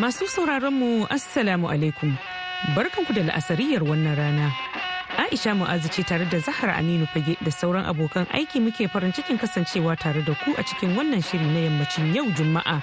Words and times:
Masu 0.00 0.24
sauraron 0.24 0.72
mu 0.72 0.90
Assalamu 1.12 1.68
alaikum. 1.68 2.16
Barkanku 2.72 3.12
da 3.12 3.20
la'asariyar 3.28 3.84
wannan 3.84 4.16
rana. 4.16 4.48
Aisha 5.20 5.52
Mu'azu 5.52 5.88
ce 5.92 6.00
tare 6.08 6.24
da 6.24 6.38
Zahra 6.40 6.72
Aminu 6.80 7.04
Fage 7.12 7.36
da 7.44 7.50
sauran 7.52 7.84
abokan 7.84 8.24
aiki 8.32 8.60
muke 8.64 8.88
farin 8.88 9.12
cikin 9.12 9.36
kasancewa 9.36 9.92
tare 10.00 10.22
da 10.24 10.32
ku 10.40 10.56
a 10.56 10.62
cikin 10.64 10.96
wannan 10.96 11.20
shiri 11.20 11.44
na 11.44 11.60
yammacin 11.68 12.14
yau 12.16 12.24
Juma'a. 12.32 12.80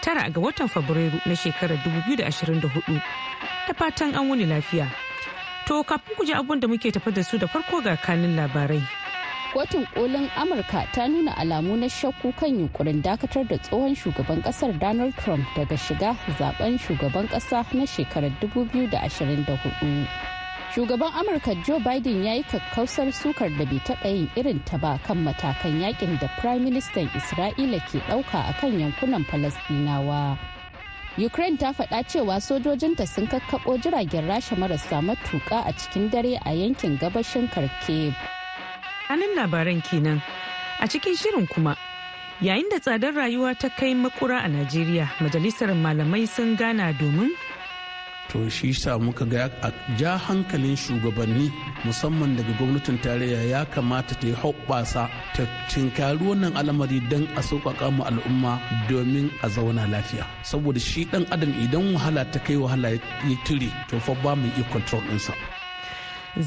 Tara 0.00 0.30
ga 0.32 0.40
watan 0.40 0.68
Fabrairu 0.72 1.20
na 1.28 1.34
shekarar 1.36 1.76
2024. 1.84 3.04
Da 3.68 3.72
fatan 3.76 4.16
an 4.16 4.24
wuni 4.24 4.48
lafiya. 4.48 4.88
To 5.68 5.84
kafin 5.84 6.16
ku 6.16 6.24
ji 6.24 6.32
abun 6.32 6.56
da 6.58 6.68
muke 6.72 6.88
tafi 6.88 7.12
da 7.12 7.20
su 7.22 7.36
da 7.36 7.46
farko 7.52 7.84
ga 7.84 8.00
kanin 8.00 8.32
labarai. 8.32 8.80
Kotun 9.56 9.86
kolin 9.94 10.28
amurka 10.36 10.80
ta 10.94 11.06
nuna 11.08 11.32
alamu 11.40 11.76
na 11.80 11.88
shakku 11.88 12.28
kan 12.36 12.52
yunkurin 12.60 12.98
dakatar 13.04 13.44
da 13.48 13.56
tsohon 13.56 13.94
shugaban 13.96 14.42
ƙasar 14.44 14.72
donald 14.78 15.16
trump 15.16 15.46
daga 15.56 15.76
shiga 15.80 16.12
zaɓen 16.38 16.76
shugaban 16.78 17.24
kasa 17.32 17.64
na 17.72 17.86
shekarar 17.88 18.28
2024 18.44 20.04
shugaban 20.76 21.08
amurka 21.20 21.54
joe 21.64 21.80
biden 21.80 22.20
ya 22.24 22.34
yi 22.36 22.42
kakkausar 22.52 23.08
sukar 23.12 23.48
da 23.58 23.64
bai 23.64 23.80
taɓa 23.88 24.08
yin 24.12 24.28
irin 24.36 24.60
ta 24.68 24.76
ba 24.76 25.00
kan 25.08 25.24
matakan 25.24 25.80
yaƙin 25.80 26.20
da 26.20 26.28
prime 26.36 26.60
minister 26.68 27.08
isra'ila 27.16 27.80
ke 27.88 27.96
ɗauka 28.12 28.38
a 28.50 28.52
kan 28.60 28.76
yankunan 28.78 29.24
falasɗinawa. 29.24 30.36
Ukraine 31.16 31.56
ta 31.56 31.72
faɗa 31.72 32.04
cewa 32.04 32.36
sojojinta 32.44 33.08
sun 33.08 33.24
kakkaɓo 33.26 33.80
jiragen 33.80 34.28
rasha 34.28 34.52
marasa 34.56 35.00
matuƙa 35.00 35.64
a 35.64 35.72
cikin 35.72 36.10
dare 36.12 36.36
a 36.44 36.52
yankin 36.52 36.98
gabashin 37.00 37.48
kharkiv. 37.48 38.35
Anan 39.08 39.34
labaran 39.36 39.80
kenan. 39.82 40.22
A 40.80 40.86
cikin 40.88 41.14
shirin 41.16 41.46
kuma, 41.48 41.76
yayin 42.40 42.68
da 42.70 42.78
tsadar 42.78 43.14
rayuwa 43.14 43.54
ta 43.58 43.68
kai 43.68 43.94
makura 43.94 44.44
a 44.44 44.48
Najeriya, 44.48 45.06
majalisar 45.22 45.70
malamai 45.74 46.28
sun 46.28 46.56
gana 46.56 46.92
domin 46.92 47.30
to 48.28 48.50
shi 48.50 48.72
sa 48.72 48.98
muka 48.98 49.24
ga 49.32 49.44
a 49.62 49.70
ja 50.00 50.12
hankalin 50.26 50.76
shugabanni 50.84 51.46
musamman 51.84 52.32
daga 52.36 52.52
gwamnatin 52.58 52.98
tarayya 53.04 53.40
ya 53.52 53.60
kamata 53.74 54.14
ta 54.20 54.26
yi 54.30 54.34
hoɓɓasa 54.42 55.02
ta 55.34 55.42
tinkari 55.70 56.18
wannan 56.28 56.52
al'amari 56.60 56.98
don 57.10 57.24
a 57.38 57.40
sauƙaƙa 57.48 57.86
mu 57.96 58.02
al'umma 58.10 58.52
domin 58.88 59.26
a 59.42 59.48
zauna 59.54 59.84
lafiya 59.92 60.24
saboda 60.50 60.80
shi 60.88 61.00
ɗan 61.10 61.24
adam 61.34 61.52
idan 61.64 61.86
wahala 61.94 62.22
ta 62.32 62.38
kai 62.46 62.56
wahala 62.62 62.88
ya 63.30 63.36
tire 63.46 63.70
to 63.88 63.96
fa 64.00 64.12
ba 64.22 64.34
mu 64.36 64.46
iya 64.56 64.64
control 64.72 65.02
ɗinsa. 65.08 65.32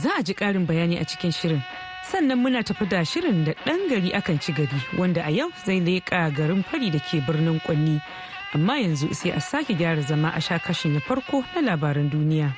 za 0.02 0.10
a 0.20 0.24
ji 0.24 0.34
ƙarin 0.34 0.66
bayani 0.68 1.00
a 1.02 1.06
cikin 1.06 1.32
shirin 1.32 1.64
sannan 2.08 2.40
muna 2.40 2.64
tafi 2.64 2.86
da 2.90 3.04
shirin 3.06 3.46
da 3.46 3.54
ɗan 3.66 3.90
gari 3.90 4.12
akan 4.14 4.40
ci 4.40 4.52
gari 4.54 4.80
wanda 4.98 5.22
a 5.26 5.32
yau 5.32 5.50
zai 5.66 5.80
leƙa 5.80 6.34
garin 6.36 6.64
fari 6.64 6.90
da 6.92 7.00
ke 7.00 7.20
birnin 7.28 7.60
kwanni. 7.60 8.02
Amma 8.54 8.80
yanzu 8.80 9.14
sai 9.14 9.30
a 9.32 9.42
sake 9.42 9.74
gyara 9.78 10.02
zama 10.02 10.32
a 10.36 10.42
sha 10.42 10.58
kashi 10.60 10.90
na 10.90 11.00
farko 11.00 11.44
na 11.56 11.62
labaran 11.62 12.10
duniya. 12.10 12.54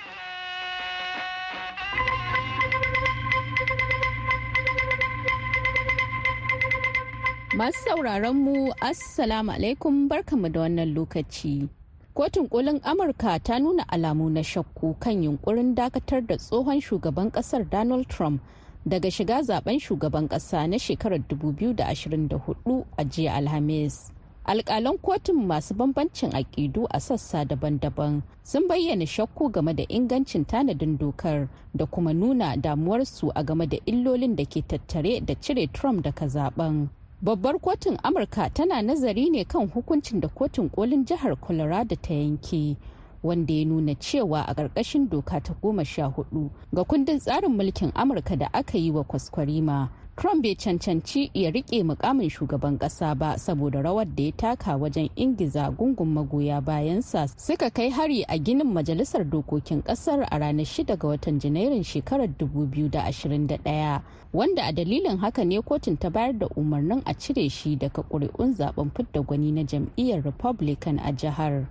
Masu 7.57 7.79
sauraron 7.83 8.35
mu 8.35 8.71
assalamu 8.81 9.51
alaikum 9.51 10.07
barkanmu 10.07 10.49
da 10.49 10.59
wannan 10.63 10.95
lokaci. 10.95 11.67
Kotun 12.15 12.47
kolin 12.49 12.79
amurka 12.83 13.37
ta 13.43 13.59
nuna 13.59 13.83
alamu 13.91 14.29
na 14.31 14.39
shakku 14.41 14.95
kan 14.99 15.21
yunkurin 15.23 15.75
dakatar 15.75 16.25
da 16.25 16.37
tsohon 16.37 16.79
shugaban 16.81 17.29
ƙasar 17.31 17.69
donald 17.69 18.07
trump 18.07 18.41
daga 18.85 19.11
shiga 19.11 19.41
zaɓen 19.41 19.79
shugaban 19.79 20.27
kasa 20.27 20.67
na 20.67 20.77
shekarar 20.79 21.19
2024 21.19 22.83
a 22.97 23.03
jiya 23.03 23.33
alhamis. 23.35 24.11
Alkalan 24.45 24.97
kotun 24.97 25.45
masu 25.45 25.73
bambancin 25.73 26.31
aƙidu 26.33 26.87
a 26.89 26.99
sassa 26.99 27.45
daban-daban 27.45 28.21
sun 28.43 28.67
bayyana 28.67 29.05
shakku 29.05 29.51
game 29.53 29.73
da 29.75 29.83
ingancin 29.89 30.45
tanadin 30.45 30.97
dokar 30.97 31.47
da 31.75 31.85
kuma 31.85 32.13
nuna 32.13 32.57
damuwarsu 32.57 33.31
a 33.35 33.43
game 33.43 33.67
da 33.69 33.77
illolin 33.85 34.35
da 34.35 34.43
ke 34.45 34.65
tattare 34.67 35.21
da 35.25 35.35
cire 35.35 35.67
trump 35.71 36.03
daga 36.03 36.25
zaɓen. 36.25 36.87
Babbar 37.21 37.59
kotun 37.61 37.97
amurka 38.03 38.49
tana 38.49 38.81
nazari 38.81 39.29
ne 39.29 39.43
kan 39.45 39.67
hukuncin 39.69 40.19
da 40.21 40.27
kotun 40.27 40.69
kolin 40.73 41.05
jihar 41.05 41.35
colorado 41.37 41.95
ta 42.01 42.13
yanke 42.13 42.75
wanda 43.23 43.53
ya 43.53 43.65
nuna 43.65 43.95
cewa 43.95 44.41
a 44.47 44.53
ƙarƙashin 44.53 45.09
doka 45.09 45.39
ta 45.41 45.53
goma 45.61 45.85
sha 45.85 46.07
huɗu 46.09 46.49
ga 46.73 46.83
kundin 46.83 47.19
tsarin 47.19 47.51
mulkin 47.57 47.91
amurka 47.93 48.35
da 48.37 48.49
aka 48.53 48.77
yi 48.77 48.91
wa 48.91 49.03
kwaskwarima 49.03 49.89
trump 50.17 50.43
bai 50.43 50.55
cancanci 50.55 51.29
ya 51.33 51.49
riƙe 51.51 51.83
mukamin 51.83 52.29
shugaban 52.29 52.77
ƙasa 52.77 53.15
ba 53.17 53.37
saboda 53.37 53.81
rawar 53.81 54.05
da 54.15 54.23
ya 54.23 54.31
taka 54.37 54.77
wajen 54.77 55.09
ingiza 55.15 55.69
gungun 55.77 56.13
magoya 56.13 56.61
bayansa 56.61 57.27
suka 57.37 57.69
kai 57.69 57.89
hari 57.89 58.23
a 58.27 58.37
ginin 58.37 58.67
majalisar 58.73 59.23
dokokin 59.29 59.81
ƙasar 59.83 60.27
a 60.31 60.39
ranar 60.39 60.65
6 60.65 60.97
ga 60.97 61.07
watan 61.07 61.39
janairun 61.39 61.83
shekarar 61.83 62.27
2021 62.37 64.01
wanda 64.33 64.63
a 64.65 64.71
dalilin 64.73 65.17
haka 65.17 65.45
ne 65.45 65.61
kotun 65.61 65.97
ta 65.99 66.09
bayar 66.09 66.33
da 66.39 66.47
umarnin 66.55 67.01
a 67.05 67.13
cire 67.13 67.49
shi 67.49 67.75
daga 67.75 68.01
ƙuri'un 68.03 68.53
zaɓen 68.55 68.89
fidda 68.95 69.21
gwani 69.21 69.51
na 69.51 69.61
jam'iyyar 69.63 70.23
republican 70.25 70.99
a 70.99 71.11
jihar. 71.13 71.65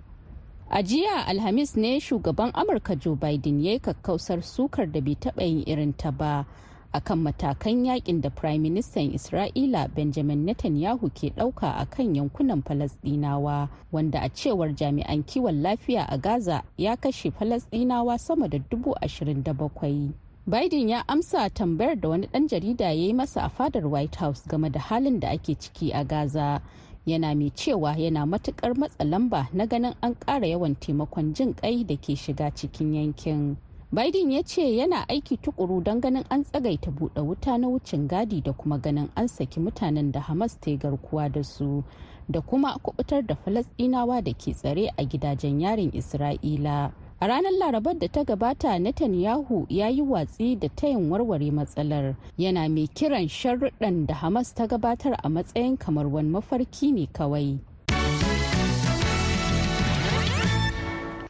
A 0.73 0.81
jiya 0.83 1.27
Alhamis 1.27 1.75
ne 1.75 1.99
shugaban 1.99 2.51
Amurka 2.53 2.95
Joe 2.95 3.15
Biden 3.15 3.59
ya 3.65 3.71
yi 3.71 3.79
kakkausar 3.79 4.41
sukar 4.41 4.85
da 4.91 5.01
bai 5.01 5.15
taɓa 5.15 5.43
yin 5.43 5.63
irin 5.67 5.93
ta 5.97 6.11
ba 6.11 6.45
akan 6.93 7.19
matakan 7.23 7.83
yaƙin 7.85 8.21
da 8.21 8.29
Prime 8.29 8.61
Minister 8.61 9.01
Isra'ila 9.01 9.93
Benjamin 9.93 10.45
Netanyahu 10.45 11.11
ke 11.11 11.35
ɗauka 11.35 11.75
a 11.75 11.85
kan 11.85 12.15
yankunan 12.15 12.63
Falasɗinawa 12.63 13.67
wanda 13.91 14.19
a 14.23 14.29
cewar 14.29 14.71
jami'an 14.73 15.23
kiwon 15.27 15.61
lafiya 15.61 16.05
a 16.09 16.17
Gaza 16.17 16.63
ya 16.77 16.95
kashe 16.95 17.31
Falasɗinawa 17.35 18.17
sama 18.17 18.47
da 18.47 18.57
dubu 18.57 18.95
ashirin 19.03 19.43
da 19.43 19.51
bakwai. 19.51 20.13
Biden 20.47 20.87
ya 20.89 21.03
amsa 21.07 21.49
tambayar 21.49 21.99
da 21.99 22.09
wani 22.09 22.27
ɗan 22.27 22.47
jarida 22.47 22.85
ya 22.85 22.91
yi 22.91 23.13
masa 23.13 23.43
a 23.43 23.49
fadar 23.49 23.83
White 23.89 24.15
House 24.15 24.41
game 24.47 24.69
da 24.71 24.79
halin 24.79 25.19
da 25.19 25.31
ake 25.31 25.59
ciki 25.59 25.91
a 25.93 26.05
Gaza. 26.05 26.61
Yana 27.05 27.35
mai 27.35 27.49
cewa 27.51 27.95
yana 27.97 28.25
matuƙar 28.25 28.75
matsa 28.77 29.03
lamba 29.03 29.47
na 29.53 29.65
ganin 29.65 29.93
an 30.01 30.15
ƙara 30.15 30.47
yawan 30.47 30.75
taimakon 30.75 31.33
jin 31.33 31.53
kai 31.53 31.83
da 31.83 31.95
ke 31.97 32.15
shiga 32.15 32.51
cikin 32.53 32.93
yankin. 32.93 33.57
Biden 33.93 34.31
ya 34.31 34.41
ce 34.43 34.61
yana 34.77 35.05
aiki 35.09 35.37
tukuru 35.37 35.83
don 35.83 35.99
ganin 36.01 36.23
an 36.29 36.43
tsagaita 36.43 36.91
buɗe 36.91 37.21
wuta 37.25 37.57
na 37.59 37.67
wucin 37.67 38.07
gadi 38.07 38.41
da 38.41 38.53
kuma 38.53 38.77
ganin 38.79 39.09
an 39.15 39.27
saki 39.27 39.59
mutanen 39.59 40.11
da 40.11 40.21
Hamas 40.21 40.55
ta 40.61 40.71
garkuwa 40.77 41.29
da 41.31 41.43
su 41.43 41.83
da 42.29 42.39
kuma 42.41 42.77
kuɓutar 42.79 43.25
da 43.27 43.35
Falasɗinawa 43.35 44.23
da 44.23 44.31
ke 44.33 44.53
tsare 44.53 44.87
a 44.97 45.03
gidajen 45.05 45.59
yarin 45.59 45.91
Isra'ila. 45.91 46.91
A 47.21 47.27
ranar 47.27 47.51
Larabar 47.59 47.93
da 47.99 48.07
ta 48.07 48.23
gabata 48.23 48.79
Netanyahu 48.79 49.65
ya 49.69 49.87
yi 49.89 50.01
watsi 50.01 50.55
da 50.55 50.69
tayin 50.69 51.09
warware 51.11 51.51
matsalar 51.51 52.15
yana 52.37 52.69
mai 52.69 52.87
kiran 52.87 53.27
sharruɗan 53.27 54.07
da 54.07 54.13
Hamas 54.15 54.53
ta 54.55 54.65
gabatar 54.67 55.13
a 55.23 55.29
matsayin 55.29 55.77
kamar 55.77 56.07
wani 56.07 56.29
mafarki 56.29 56.91
ne 56.91 57.05
kawai. 57.07 57.59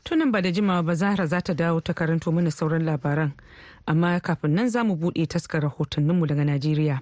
Tunan 0.04 0.32
ba 0.32 0.42
da 0.42 0.52
jimawa 0.52 0.84
ba 0.86 0.96
Zahra 0.96 1.28
za 1.28 1.42
ta 1.42 1.54
dawo 1.54 1.82
ta 1.84 1.94
karanto 1.94 2.32
mana 2.32 2.52
sauran 2.52 2.86
labaran, 2.88 3.34
amma 3.88 4.20
kafin 4.22 4.56
nan 4.56 4.70
za 4.70 4.84
mu 4.84 4.96
buɗe 4.96 5.28
taskar 5.28 5.62
rahotanninmu 5.62 6.26
daga 6.28 6.44
Najeriya. 6.46 7.02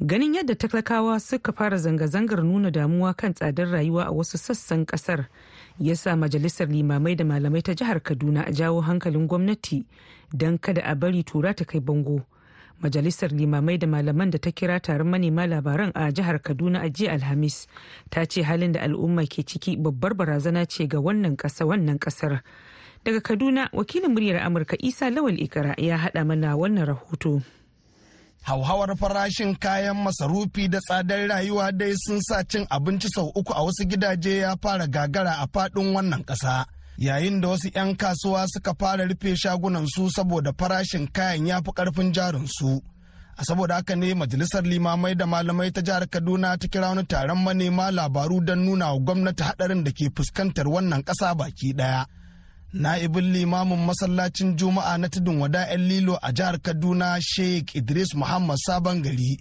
ganin 0.00 0.34
yadda 0.34 0.54
talakawa 0.54 1.20
suka 1.20 1.52
fara 1.52 1.76
zanga-zangar 1.78 2.42
nuna 2.42 2.70
damuwa 2.70 3.14
kan 3.14 3.34
tsadar 3.34 3.66
rayuwa 3.70 4.06
a 4.06 4.10
wasu 4.14 4.38
sassan 4.38 4.86
ƙasar 4.86 5.26
ya 5.80 5.96
sa 5.96 6.16
majalisar 6.16 6.68
limamai 6.68 7.14
da 7.16 7.24
malamai 7.24 7.62
ta 7.62 7.74
jihar 7.74 8.00
kaduna 8.02 8.42
a 8.46 8.52
jawo 8.52 8.80
hankalin 8.82 9.26
gwamnati 9.26 9.86
don 10.34 10.58
kada 10.58 10.82
a 10.84 10.94
bari 10.94 11.22
tura 11.22 11.54
ta 11.54 11.64
kai 11.64 11.80
bango. 11.80 12.20
Majalisar 12.82 13.30
limamai 13.30 13.78
da 13.78 13.86
malaman 13.86 14.30
da 14.30 14.38
ta 14.38 14.50
kira 14.50 14.80
taron 14.80 15.08
manema 15.10 15.46
labaran 15.46 15.90
a 15.94 16.10
jihar 16.12 16.38
kaduna 16.42 16.82
a 16.82 16.90
jiya 16.90 17.12
alhamis 17.14 17.66
ta 18.10 18.24
ce 18.26 18.42
halin 18.42 18.72
da 18.72 18.80
al'umma 18.82 19.26
ke 19.26 19.42
ciki 19.46 19.76
babbar 19.76 20.14
barazana 20.14 20.66
ce 20.66 20.86
ga 20.86 20.98
wannan 20.98 21.36
kasa 21.36 21.66
wannan 21.66 21.98
ƙasar 21.98 22.42
daga 23.04 23.20
kaduna 23.20 23.70
wakilin 23.72 24.10
muryar 24.14 24.42
amurka 24.42 24.76
isa 24.78 25.10
lawal 25.10 25.38
ikara 25.38 25.74
ya 25.78 25.98
haɗa 25.98 26.24
mana 26.26 26.56
wannan 26.56 26.86
rahoto. 26.86 27.42
Hauhawar 28.42 28.96
farashin 28.96 29.56
kayan 29.56 29.96
masarufi 29.96 30.68
da 30.68 30.80
tsadar 30.80 31.28
rayuwa 31.28 31.72
dai 31.72 31.94
sun 32.04 32.20
sa 32.20 32.42
cin 32.50 32.66
abinci 32.70 33.08
sau 33.14 33.32
uku 33.34 33.52
a 33.52 33.62
wasu 33.64 33.84
gidaje 33.90 34.36
ya 34.38 34.56
fara 34.62 34.86
gagara 34.86 35.32
a 35.42 35.46
faɗin 35.54 35.94
wannan 35.94 36.24
ƙasa. 36.24 36.66
Yayin 36.98 37.40
da 37.40 37.48
wasu 37.48 37.68
'yan 37.74 37.96
kasuwa 37.96 38.46
suka 38.48 38.74
fara 38.80 39.04
rufe 39.06 39.36
shagunansu 39.36 40.10
saboda 40.10 40.52
farashin 40.58 41.06
kayan 41.12 41.46
ya 41.46 41.60
fi 41.62 41.70
ƙarfin 41.72 42.12
jarinsu. 42.12 42.80
A 43.38 43.44
saboda 43.44 43.74
haka 43.74 43.94
ne 43.96 44.14
majalisar 44.14 44.64
limamai 44.66 45.14
da 45.14 45.26
malamai 45.26 45.70
ta 45.74 45.80
jihar 45.80 46.06
kaduna 46.10 46.58
ta 46.58 46.66
kira 46.66 46.88
wani 46.90 47.04
taron 47.06 47.38
manema 47.44 47.90
labaru 47.90 48.40
don 48.44 48.64
nuna 48.66 48.92
wa 48.92 48.98
gwamnati 48.98 49.42
haɗarin 49.46 49.84
da 49.84 49.90
ke 49.94 50.10
fuskantar 50.16 50.66
wannan 50.66 51.02
ƙasa 51.06 51.34
baki 51.38 51.70
ɗaya. 51.78 52.06
Na'ibin 52.72 53.32
limamin 53.32 53.80
masallacin 53.86 54.56
juma'a 54.56 54.98
na 54.98 55.08
tudun 55.08 55.40
wada 55.40 55.68
'yan 55.70 55.88
lilo 55.88 56.14
a 56.22 56.32
jihar 56.32 56.56
kaduna 56.60 57.18
sheikh 57.20 57.74
idris 57.74 58.14
muhammad 58.14 58.56
sabon 58.66 59.02
gari. 59.02 59.32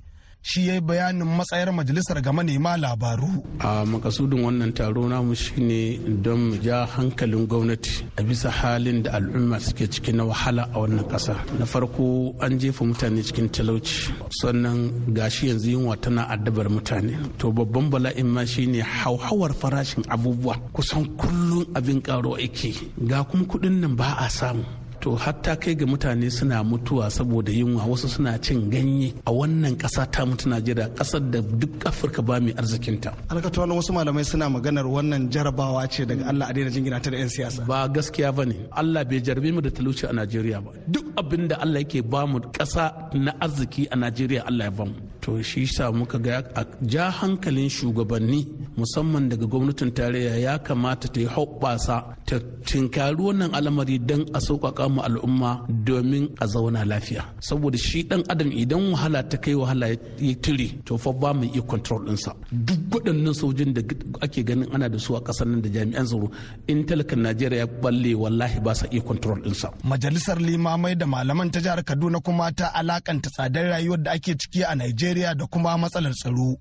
Shi 0.49 0.67
ya 0.67 0.73
yi 0.75 0.81
bayanin 0.81 1.27
matsayar 1.37 1.69
majalisar 1.75 2.21
ga 2.23 2.31
manema 2.31 2.77
labaru. 2.77 3.27
A 3.59 3.83
makasudin 3.91 4.39
wannan 4.47 4.71
taro 4.77 5.03
namu 5.11 5.35
shine 5.35 5.99
don 6.23 6.39
mu 6.47 6.55
ja 6.67 6.77
hankalin 6.93 7.43
gwamnati 7.51 7.93
a 8.15 8.21
bisa 8.23 8.47
halin 8.59 9.03
da 9.03 9.09
al'umma 9.19 9.57
suke 9.65 9.85
ciki 9.93 10.11
na 10.15 10.23
wahala 10.23 10.63
a 10.73 10.77
wannan 10.79 11.03
ƙasa. 11.11 11.35
Na 11.59 11.65
farko 11.65 12.31
an 12.39 12.53
jefa 12.61 12.81
mutane 12.87 13.19
cikin 13.27 13.49
talauci 13.55 14.07
sannan 14.39 14.79
gashi 15.17 15.43
yanzu 15.51 15.69
yunwa 15.75 15.95
tana 16.03 16.23
addabar 16.33 16.67
mutane. 16.75 17.13
To 17.39 17.51
babban 17.51 17.91
bala'in 17.91 18.27
ma 18.35 18.45
shine 18.45 18.79
hauhawar 18.79 19.51
farashin 19.61 20.03
abubuwa 20.07 20.55
kusan 20.75 21.03
kullum 21.19 21.67
abin 21.75 21.99
karo 22.01 22.39
yake 22.39 22.71
ga 23.09 23.19
kuma 23.27 23.43
kuɗin 23.51 23.75
nan 23.83 23.95
ba 23.99 24.15
a 24.25 24.29
samu. 24.39 24.63
To 25.01 25.09
hatta 25.23 25.53
kai 25.61 25.73
ga 25.79 25.85
mutane 25.85 26.27
suna 26.37 26.63
mutuwa 26.63 27.05
saboda 27.11 27.51
yunwa 27.51 27.83
wasu 27.91 28.07
suna 28.09 28.37
cin 28.45 28.69
ganye. 28.69 29.13
A 29.25 29.31
wannan 29.31 29.75
ƙasa 29.81 30.03
ta 30.11 30.25
mutu 30.25 30.45
najeriya 30.49 30.89
ƙasar 30.97 31.21
da 31.31 31.39
duk 31.41 31.73
afirka 31.85 32.21
ba 32.27 32.39
mai 32.39 32.53
arzikinta. 32.53 33.13
Alkatuwa 33.29 33.75
wasu 33.75 33.91
malamai 33.93 34.25
suna 34.25 34.49
maganar 34.49 34.85
wannan 34.85 35.29
jarabawa 35.33 35.87
ce 35.89 36.05
daga 36.05 36.25
allah 36.29 36.47
a 36.49 36.53
daina 36.53 36.69
jingina 36.69 36.99
ta 37.03 37.09
da 37.11 37.17
'yan 37.17 37.29
siyasa. 37.29 37.65
Ba 37.67 37.87
gaskiya 37.87 38.29
ba 38.35 38.45
ne. 38.45 38.55
Allah 38.71 39.03
bai 39.05 39.19
jarabe 39.21 39.49
mu 39.53 39.61
da 39.61 39.69
talauci 39.69 40.03
a 40.09 40.13
najeriya 40.13 40.59
ba. 40.65 40.71
Duk 40.87 41.05
abin 41.19 41.47
da 41.49 41.55
allah 41.63 41.79
yake 41.83 42.01
ba 42.11 42.25
mu 42.27 42.39
ƙasa 42.39 42.83
na 43.13 43.31
arziki 43.39 43.87
a 43.91 43.95
najeriya 43.95 44.41
allah 44.49 44.65
ya 44.65 44.71
ba 44.71 44.85
mu. 44.85 44.95
To 45.27 45.43
shi 45.43 45.63
sa 45.75 45.85
muka 45.91 46.17
ga 46.25 46.37
a 46.55 46.63
ja 46.93 47.05
hankalin 47.19 47.67
shugabanni 47.77 48.39
musamman 48.79 49.25
daga 49.31 49.45
gwamnatin 49.51 49.91
tarayya 49.97 50.35
ya 50.45 50.53
kamata 50.67 51.07
ta 51.13 51.19
yi 51.23 51.27
hoɓɓasa 51.35 51.95
ta 52.27 52.35
tinkari 52.67 53.19
wannan 53.27 53.51
al'amari 53.57 53.95
don 54.09 54.23
a 54.33 54.39
sauƙaƙa 54.45 54.85
mu 54.93 54.99
al'umma 55.07 55.51
domin 55.87 56.25
a 56.39 56.45
zauna 56.53 56.81
lafiya. 56.91 57.23
Saboda 57.47 57.77
shi 57.87 57.99
dan 58.09 58.21
adam 58.31 58.51
idan 58.61 58.83
wahala 58.93 59.19
ta 59.31 59.37
kai 59.43 59.55
wahala 59.61 59.85
ya 60.27 60.33
tire 60.43 60.67
to 60.87 60.93
fa 61.03 61.11
ba 61.21 61.29
mu 61.37 61.43
iya 61.55 61.61
control 61.71 62.01
ɗinsa. 62.07 62.31
Duk 62.67 62.79
waɗannan 62.93 63.33
sojin 63.39 63.71
da 63.75 63.81
ake 64.25 64.39
ganin 64.47 64.69
ana 64.73 64.87
da 64.93 64.97
su 65.05 65.11
a 65.15 65.19
ƙasar 65.27 65.47
nan 65.51 65.61
da 65.63 65.69
jami'an 65.75 66.05
tsaro 66.09 66.27
in 66.71 66.79
talakan 66.87 67.19
najeriya 67.25 67.59
ya 67.63 67.67
balle 67.83 68.11
wallahi 68.23 68.57
ba 68.65 68.71
sa 68.79 68.85
iya 68.95 69.01
control 69.09 69.39
ɗinsa. 69.45 69.67
Majalisar 69.89 70.39
limamai 70.47 70.93
da 70.99 71.05
malaman 71.13 71.49
ta 71.53 71.59
jihar 71.63 71.81
kaduna 71.89 72.19
kuma 72.25 72.47
ta 72.59 72.65
alakanta 72.79 73.27
tsadar 73.35 73.65
rayuwar 73.75 73.99
da 74.05 74.09
ake 74.15 74.31
ciki 74.41 74.61
a 74.63 74.73
najeriya 74.79 75.16
da 75.35 75.45
kuma 75.47 75.77
matsalar 75.77 76.13
tsaro. 76.13 76.57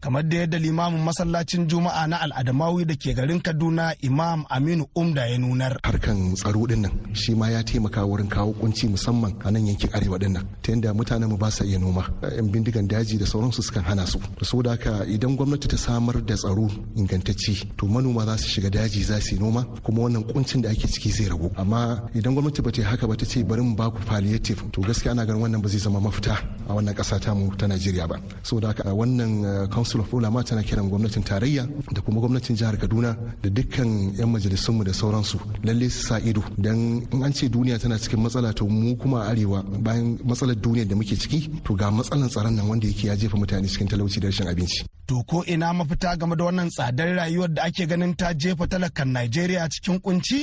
Kamar 0.00 0.22
da 0.24 0.36
yadda 0.36 0.58
limamin 0.58 1.02
masallacin 1.04 1.68
juma'a 1.68 2.06
na 2.08 2.16
al'adamawi 2.24 2.84
da 2.88 2.94
ke 2.96 3.12
garin 3.14 3.40
kaduna 3.40 3.92
imam 4.00 4.44
aminu 4.48 4.86
umda 4.96 5.26
ya 5.28 5.36
nunar. 5.38 5.76
Harkan 5.84 6.32
tsaro 6.34 6.64
ɗin 6.68 6.80
nan 6.88 6.92
shi 7.12 7.34
ma 7.34 7.50
ya 7.52 7.60
taimaka 7.62 8.00
wurin 8.08 8.28
kawo 8.28 8.52
kunci 8.56 8.88
musamman 8.88 9.36
a 9.44 9.50
nan 9.52 9.66
yankin 9.68 9.90
arewa 9.92 10.16
ɗin 10.22 10.32
nan 10.32 10.44
ta 10.62 10.72
yadda 10.72 10.94
mutanen 10.96 11.28
mu 11.28 11.36
ba 11.36 11.50
sa 11.50 11.64
iya 11.64 11.78
noma. 11.78 12.04
Yan 12.36 12.48
bindigan 12.52 12.88
daji 12.88 13.18
da 13.20 13.26
sauransu 13.26 13.60
sukan 13.62 13.84
hana 13.88 14.06
su. 14.06 14.18
Saboda 14.42 14.70
haka 14.72 15.04
idan 15.04 15.36
gwamnati 15.36 15.68
ta 15.68 15.76
samar 15.76 16.16
da 16.28 16.34
tsaro 16.34 16.66
ingantacce 16.96 17.54
to 17.76 17.84
manoma 17.86 18.24
za 18.24 18.34
su 18.40 18.48
shiga 18.48 18.70
daji 18.70 19.02
za 19.04 19.20
su 19.20 19.34
yi 19.34 19.40
noma 19.40 19.62
kuma 19.84 20.00
wannan 20.08 20.24
kuncin 20.32 20.62
da 20.64 20.70
ake 20.70 20.88
ciki 20.88 21.10
zai 21.16 21.28
ragu. 21.28 21.48
Amma 21.60 22.08
idan 22.16 22.32
gwamnati 22.34 22.60
ba 22.64 22.70
ta 22.72 22.82
haka 22.88 23.04
ba 23.06 23.16
ta 23.20 23.26
ce 23.30 23.44
bari 23.44 23.60
mu 23.60 23.74
baku 23.76 24.00
palliative 24.08 24.60
to 24.72 24.80
gaskiya 24.80 25.12
ana 25.12 25.26
ganin 25.28 25.42
wannan 25.44 25.60
ba 25.60 25.68
zai 25.68 25.78
zama 25.84 26.00
mafita 26.00 26.34
a 26.68 26.72
wannan 26.72 26.94
kasa 26.96 27.20
ta 27.20 27.30
mu 27.36 27.52
ta 27.58 27.66
Najeriya 27.68 28.08
ba. 28.08 28.16
Saboda 28.42 28.68
haka 28.72 28.88
wannan 29.00 29.68
council 29.90 30.00
of 30.00 30.14
ulama 30.14 30.42
tana 30.44 30.62
kiran 30.62 30.88
gwamnatin 30.88 31.22
tarayya 31.22 31.66
da 31.92 32.00
kuma 32.00 32.20
gwamnatin 32.20 32.56
jihar 32.56 32.76
kaduna 32.78 33.16
da 33.42 33.48
dukkan 33.50 34.14
'yan 34.18 34.28
majalisunmu 34.30 34.84
da 34.84 34.92
sauransu 34.94 35.38
lalle 35.64 35.90
su 35.90 36.06
sa 36.06 36.18
ido 36.20 36.42
don 36.58 37.02
in 37.12 37.22
an 37.24 37.32
ce 37.32 37.48
duniya 37.48 37.78
tana 37.78 37.98
cikin 37.98 38.20
matsala 38.22 38.52
to 38.54 38.66
mu 38.66 38.96
kuma 38.96 39.18
a 39.26 39.30
arewa 39.32 39.62
bayan 39.86 40.18
matsalar 40.24 40.54
duniya 40.54 40.84
da 40.88 40.94
muke 40.94 41.16
ciki 41.22 41.40
to 41.64 41.74
ga 41.74 41.90
matsalar 41.90 42.28
tsaron 42.30 42.54
nan 42.54 42.68
wanda 42.70 42.86
yake 42.86 43.06
ya 43.08 43.16
jefa 43.16 43.36
mutane 43.36 43.66
cikin 43.68 43.88
talauci 43.90 44.20
da 44.20 44.28
rashin 44.30 44.46
abinci 44.48 44.84
to 45.08 45.22
ko 45.26 45.42
ina 45.46 45.72
mafita 45.74 46.16
game 46.16 46.36
da 46.38 46.44
wannan 46.46 46.70
tsadar 46.70 47.08
rayuwar 47.18 47.50
da 47.56 47.62
ake 47.66 47.82
ganin 47.90 48.14
ta 48.14 48.28
jefa 48.42 48.64
talakan 48.70 49.08
najeriya 49.14 49.68
cikin 49.74 49.98
kunci 50.04 50.40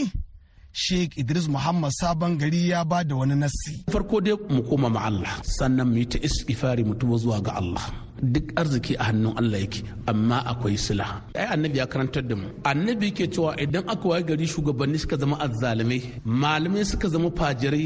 Sheikh 0.77 1.17
Idris 1.17 1.47
Muhammad 1.47 1.89
Sabon 1.99 2.37
gari 2.37 2.69
ya 2.69 2.83
ba 2.85 3.01
da 3.03 3.15
wani 3.15 3.33
nassi. 3.35 3.81
Farko 3.89 4.21
dai 4.21 4.35
mu 4.53 4.61
koma 4.61 4.89
ma 4.93 5.01
Allah 5.09 5.41
sannan 5.57 5.87
mu 5.89 5.97
yi 5.97 6.05
ta 6.11 6.19
istighfari 6.21 6.83
mu 6.85 6.93
tuba 6.99 7.17
zuwa 7.17 7.41
ga 7.41 7.53
Allah. 7.61 8.06
Duk 8.21 8.51
arziki 8.55 8.95
a 8.99 9.03
hannun 9.09 9.33
Allah 9.37 9.59
yake 9.61 9.83
amma 10.07 10.37
akwai 10.51 10.77
sila. 10.77 11.05
Ai 11.35 11.45
annabi 11.53 11.77
ya 11.77 11.85
karantar 11.87 12.23
da 12.29 12.35
mu. 12.35 12.47
Annabi 12.63 13.05
yake 13.05 13.27
cewa 13.33 13.51
idan 13.63 13.83
aka 13.93 14.07
waye 14.09 14.23
gari 14.23 14.47
shugabanni 14.47 14.97
suka 14.99 15.17
zama 15.17 15.35
azzalumai, 15.45 16.01
malamai 16.25 16.85
suka 16.91 17.07
zama 17.13 17.29
fajirai 17.39 17.85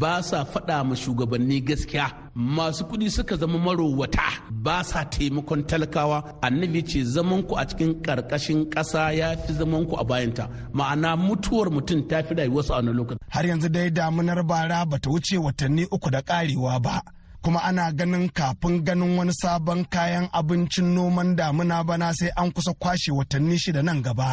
ba 0.00 0.12
sa 0.28 0.38
faɗa 0.52 0.76
ma 0.88 0.94
shugabanni 1.02 1.56
gaskiya. 1.68 2.06
Masu 2.34 2.82
kuɗi 2.88 3.08
suka 3.16 3.34
zama 3.40 3.58
marowata 3.66 4.26
ba 4.64 4.76
sa 4.90 5.00
taimakon 5.12 5.62
talakawa. 5.70 6.18
Annabi 6.46 6.80
ce 6.90 6.98
zaman 7.14 7.42
ku 7.48 7.54
a 7.56 7.64
cikin 7.68 7.92
ƙarƙashin 8.04 8.60
ƙasa 8.74 9.02
ya 9.18 9.28
fi 9.36 9.52
zaman 9.60 9.86
ku 9.88 9.94
a 9.96 10.04
bayanta. 10.10 10.44
Ma'ana 10.78 11.10
mutuwar 11.26 11.68
mutum 11.74 12.00
ta 12.08 12.22
fi 12.26 12.32
rayuwarsu 12.38 12.70
a 12.72 12.76
wani 12.76 12.92
lokaci. 12.98 13.18
Har 13.34 13.44
yanzu 13.48 13.68
dai 13.74 13.88
damunar 13.90 14.40
bara 14.46 14.84
bata 14.90 15.08
wuce 15.10 15.36
watanni 15.44 15.84
uku 15.94 16.10
da 16.10 16.20
karewa 16.22 16.80
ba. 16.82 16.96
Kuma 17.42 17.62
ana 17.64 17.92
ganin 17.92 18.28
kafin 18.28 18.84
ganin 18.84 19.16
wani 19.18 19.32
sabon 19.32 19.84
kayan 19.94 20.28
abincin 20.32 20.94
noman 20.94 21.36
damuna 21.38 21.84
bana 21.88 22.08
sai 22.18 22.30
an 22.36 22.50
kusa 22.54 22.72
kwashe 22.82 23.10
watanni 23.18 23.56
shida 23.62 23.82
nan 23.82 24.02
gaba. 24.06 24.30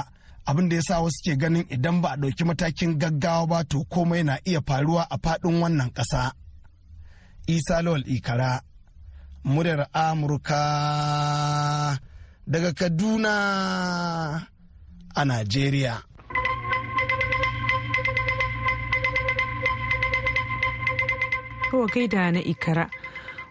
Abin 0.47 0.69
da 0.69 0.75
ya 0.75 0.81
sa 0.87 1.01
wasu 1.03 1.19
ke 1.25 1.33
ganin 1.41 1.65
idan 1.75 1.97
ba 2.01 2.09
a 2.13 2.17
ɗauki 2.21 2.43
matakin 2.47 2.91
gaggawa 3.01 3.43
ba 3.51 3.59
to 3.69 3.77
komai 3.93 4.23
na 4.27 4.35
iya 4.49 4.61
faruwa 4.67 5.03
a 5.09 5.17
faɗin 5.23 5.59
wannan 5.61 5.89
ƙasa. 5.97 6.21
Isa 7.47 7.81
Lawal 7.81 8.03
Ikara, 8.15 8.59
muryar 9.45 9.87
Amurka 9.93 10.61
daga 12.51 12.71
Kaduna 12.79 13.33
a 15.15 15.21
Najeriya. 15.25 15.95
Kowa 21.71 21.87
gaida 21.87 22.31
na 22.31 22.39
ikara. 22.43 22.89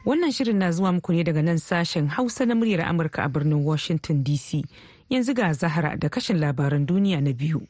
Wannan 0.06 0.30
shirin 0.32 0.56
na 0.58 0.70
zuwa 0.72 0.92
muku 0.92 1.12
ne 1.12 1.24
daga 1.24 1.42
nan 1.42 1.58
sashen 1.58 2.06
Hausa 2.08 2.46
na 2.46 2.54
muryar 2.54 2.80
Amurka 2.86 3.24
a 3.24 3.28
birnin 3.28 3.64
Washington 3.64 4.22
DC. 4.22 4.62
Yanzu 5.10 5.34
ga 5.34 5.52
Zahara 5.52 5.96
da 5.98 6.08
kashin 6.08 6.38
labaran 6.38 6.86
duniya 6.86 7.20
na 7.20 7.32
biyu. 7.32 7.66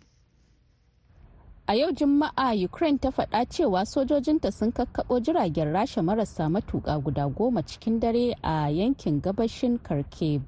A 1.66 1.74
yau 1.74 1.90
Juma'a 1.92 2.52
Ukraine 2.64 2.98
ta 2.98 3.08
faɗa 3.10 3.48
cewa 3.48 3.86
sojojinta 3.86 4.52
sun 4.52 4.70
kakkaɓo 4.72 5.20
jiragen 5.24 5.72
rasha 5.72 6.02
marasa 6.02 6.44
matuƙa 6.52 7.02
guda 7.02 7.26
goma 7.28 7.62
cikin 7.62 7.98
dare 8.00 8.34
a 8.44 8.68
yankin 8.68 9.20
gabashin 9.22 9.78
Kharkiv. 9.80 10.42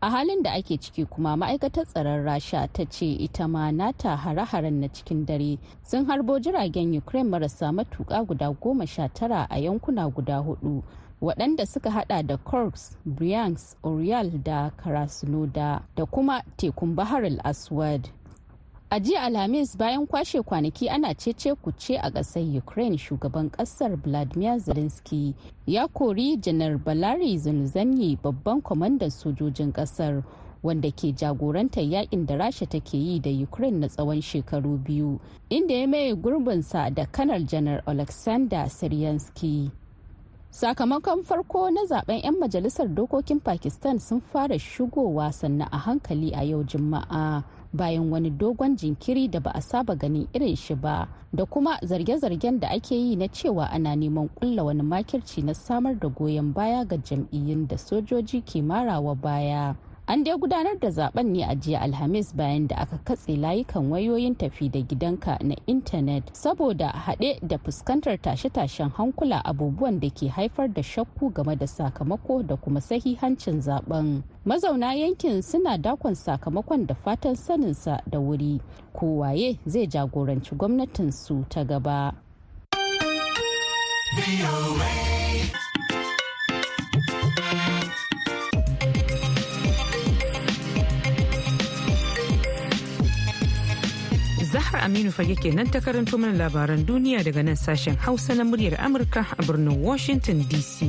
a 0.00 0.10
halin 0.10 0.42
da 0.42 0.50
ake 0.52 0.78
ciki 0.80 1.04
kuma 1.10 1.36
ma'aikatar 1.36 1.86
tsaron 1.86 2.24
rasha 2.24 2.68
ta 2.72 2.84
ce 2.84 3.06
ita 3.06 3.46
ma 3.48 3.70
nata 3.70 4.16
hare-haren 4.16 4.80
na 4.80 4.88
cikin 4.88 5.24
dare 5.26 5.58
sun 5.82 6.06
harbo 6.06 6.38
jiragen 6.40 6.96
ukraine 6.98 7.30
marasa 7.30 7.70
matuƙa 7.72 8.26
guda 8.26 8.50
goma 8.62 8.86
sha 8.86 9.08
tara 9.08 9.46
a 9.50 9.58
yankuna 9.58 10.10
guda 10.14 10.38
huɗu 10.42 10.82
waɗanda 11.22 11.66
suka 11.66 11.90
hada 11.90 12.22
da 12.22 12.36
korks 12.36 12.96
bryansk 13.06 13.76
oriel 13.82 14.30
da 14.44 14.70
krasnodar 14.70 15.82
da 15.96 16.04
kuma 16.06 16.42
tekun 16.56 16.94
bahar 16.94 17.24
al-aswad. 17.24 18.08
A 18.90 19.00
jiya 19.00 19.22
alhamis 19.22 19.76
bayan 19.78 20.06
kwashe 20.06 20.42
kwanaki 20.42 20.88
ana 20.90 21.14
cece 21.14 21.54
kuce 21.54 21.96
a 21.98 22.10
ƙasar 22.10 22.56
ukraine 22.58 22.98
shugaban 22.98 23.50
ƙasar 23.50 23.96
vladimir 23.96 24.58
zelensky 24.60 25.34
ya 25.66 25.86
kori 25.88 26.36
janar 26.36 26.78
balari 26.78 27.38
zanuzanyi 27.38 28.18
babban 28.22 28.60
kwamandan 28.62 29.10
sojojin 29.10 29.72
ƙasar 29.72 30.22
wanda 30.62 30.90
ke 30.90 31.12
jagorantar 31.14 31.84
yaƙin 31.84 32.26
da 32.26 32.36
rasha 32.36 32.66
take 32.66 32.94
yi 32.98 33.20
da 33.20 33.30
ukraine 33.30 33.78
na 33.80 33.88
tsawon 33.88 34.20
shekaru 34.22 34.78
biyu 34.78 35.20
inda 35.50 35.74
ya 35.74 35.86
maye 35.88 36.14
gurbinsa 36.14 36.90
da 36.94 37.06
kanar 37.06 37.46
janar 37.46 37.82
alexander 37.86 38.68
siryansky 38.70 39.70
sakamakon 40.52 41.22
farko 41.24 41.70
na 41.70 41.80
zaɓen 41.88 42.20
'yan 42.24 42.36
majalisar 42.36 42.84
dokokin 42.88 43.40
pakistan 43.40 43.98
sun 43.98 44.20
fara 44.20 44.58
shigowa 44.58 45.32
sannan 45.32 45.68
a 45.72 45.78
hankali 45.78 46.28
a 46.36 46.44
yau 46.44 46.60
juma'a 46.62 47.40
bayan 47.72 48.12
wani 48.12 48.28
dogon 48.30 48.76
jinkiri 48.76 49.28
da 49.32 49.40
ba 49.40 49.50
a 49.56 49.62
saba 49.64 49.96
ganin 49.96 50.28
irin 50.36 50.52
shi 50.56 50.74
ba 50.74 51.08
da 51.32 51.46
kuma 51.48 51.78
zarge-zargen 51.82 52.60
da 52.60 52.68
ake 52.68 52.92
yi 52.94 53.16
na 53.16 53.28
cewa 53.32 53.70
ana 53.72 53.96
neman 53.96 54.28
kulla 54.28 54.64
wani 54.64 54.82
makirci 54.84 55.40
na 55.42 55.54
samar 55.54 55.94
da 55.96 56.08
goyon 56.08 56.52
baya 56.52 56.84
ga 56.84 56.96
jam'iyyun 57.00 57.64
da 57.68 57.78
sojoji 57.78 58.44
ke 58.44 58.60
marawa 58.62 59.14
baya. 59.16 59.72
An 60.06 60.24
dai 60.24 60.36
gudanar 60.36 60.78
da 60.80 60.88
zaɓen 60.90 61.26
ne 61.32 61.42
a 61.44 61.54
jiya 61.54 61.80
alhamis 61.80 62.34
bayan 62.36 62.66
da 62.68 62.76
aka 62.76 62.98
katse 63.04 63.36
layukan 63.36 63.90
wayoyin 63.90 64.34
tafi 64.34 64.68
da 64.68 64.80
gidanka 64.80 65.38
na 65.42 65.54
intanet 65.66 66.24
saboda 66.34 66.88
haɗe 66.92 67.38
da 67.42 67.58
fuskantar 67.58 68.18
tashe-tashen 68.20 68.90
hankula 68.90 69.44
abubuwan 69.44 70.00
da 70.00 70.10
ke 70.10 70.28
haifar 70.28 70.68
da 70.68 70.82
shakku 70.82 71.30
game 71.32 71.56
da 71.56 71.66
sakamako 71.66 72.42
da 72.42 72.56
kuma 72.56 72.80
sahihancin 72.80 73.60
zaɓen 73.60 74.22
mazauna 74.44 74.94
yankin 74.94 75.42
suna 75.42 75.78
dakon 75.78 76.14
sakamakon 76.14 76.86
da 76.86 76.94
fatan 76.94 77.34
saninsa 77.36 78.02
da 78.10 78.18
wuri 78.18 78.60
kowaye 78.92 79.58
zai 79.66 79.86
jagoranci 79.86 80.54
gwamnatinsu 80.54 81.44
ta 81.48 81.64
gaba. 81.64 82.12
Zahar 94.72 94.84
Aminu 94.88 95.12
fage 95.12 95.34
kenan 95.36 95.68
ta 95.70 95.80
karanto 95.80 96.16
mana 96.18 96.32
labaran 96.32 96.84
duniya 96.86 97.20
daga 97.22 97.42
nan 97.44 97.56
sashen 97.56 97.94
Hausa 97.98 98.34
na 98.34 98.42
muryar 98.44 98.72
Amurka 98.80 99.20
a 99.38 99.42
birnin 99.44 99.76
Washington 99.82 100.40
DC. 100.48 100.88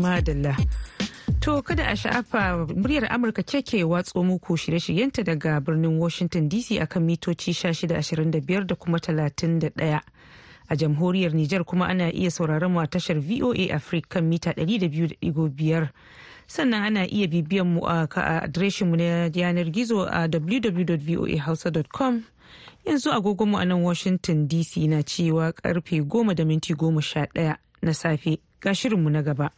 Madalla. 0.00 0.56
To 1.42 1.60
kada 1.62 1.90
a 1.92 1.94
sha'afa 1.96 2.72
muryar 2.72 3.04
Amurka 3.12 3.44
ce 3.44 3.60
ke 3.60 3.84
watso 3.84 4.24
muku 4.24 4.56
shirye-shiryenta 4.56 5.24
daga 5.28 5.60
birnin 5.60 5.98
Washington 5.98 6.48
DC 6.48 6.80
akan 6.80 7.02
mitoci 7.04 7.52
1625 7.52 8.64
da 8.66 8.74
kuma 8.76 8.96
31. 8.98 10.00
A 10.72 10.76
jamhuriyar 10.76 11.34
Nijar 11.36 11.64
kuma 11.64 11.86
ana 11.88 12.08
iya 12.12 12.30
sauraron 12.30 12.72
mu 12.72 12.80
a 12.80 12.86
tashar 12.88 13.20
VOA 13.20 13.68
Africa 13.76 14.08
kan 14.08 14.24
mita 14.24 14.50
200.5 14.56 15.88
sannan 16.48 16.82
ana 16.88 17.04
iya 17.06 17.26
bibiyan 17.28 17.66
mu 17.76 17.84
a 17.84 18.08
adireshin 18.48 18.88
mu 18.88 18.96
na 18.96 19.28
yanar 19.28 19.68
gizo 19.68 20.08
a 20.08 20.24
www.voahausa.com 20.32 22.22
yanzu 22.88 23.10
agogon 23.12 23.48
mu 23.52 23.58
a 23.58 23.64
nan 23.64 23.82
Washington 23.84 24.48
DC 24.48 24.88
na 24.88 25.02
cewa 25.04 25.52
ƙarfe 25.52 26.00
10 26.00 26.34
da 26.34 26.44
minti 26.44 26.74
11 26.74 27.56
na 27.82 27.92
safe. 27.94 28.38
Ga 28.60 28.74
shirinmu 28.74 29.10
na 29.10 29.22
gaba. 29.22 29.50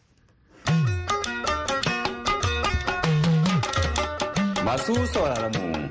Masu 4.75 4.91
sauraron 5.07 5.55
mu 5.55 5.85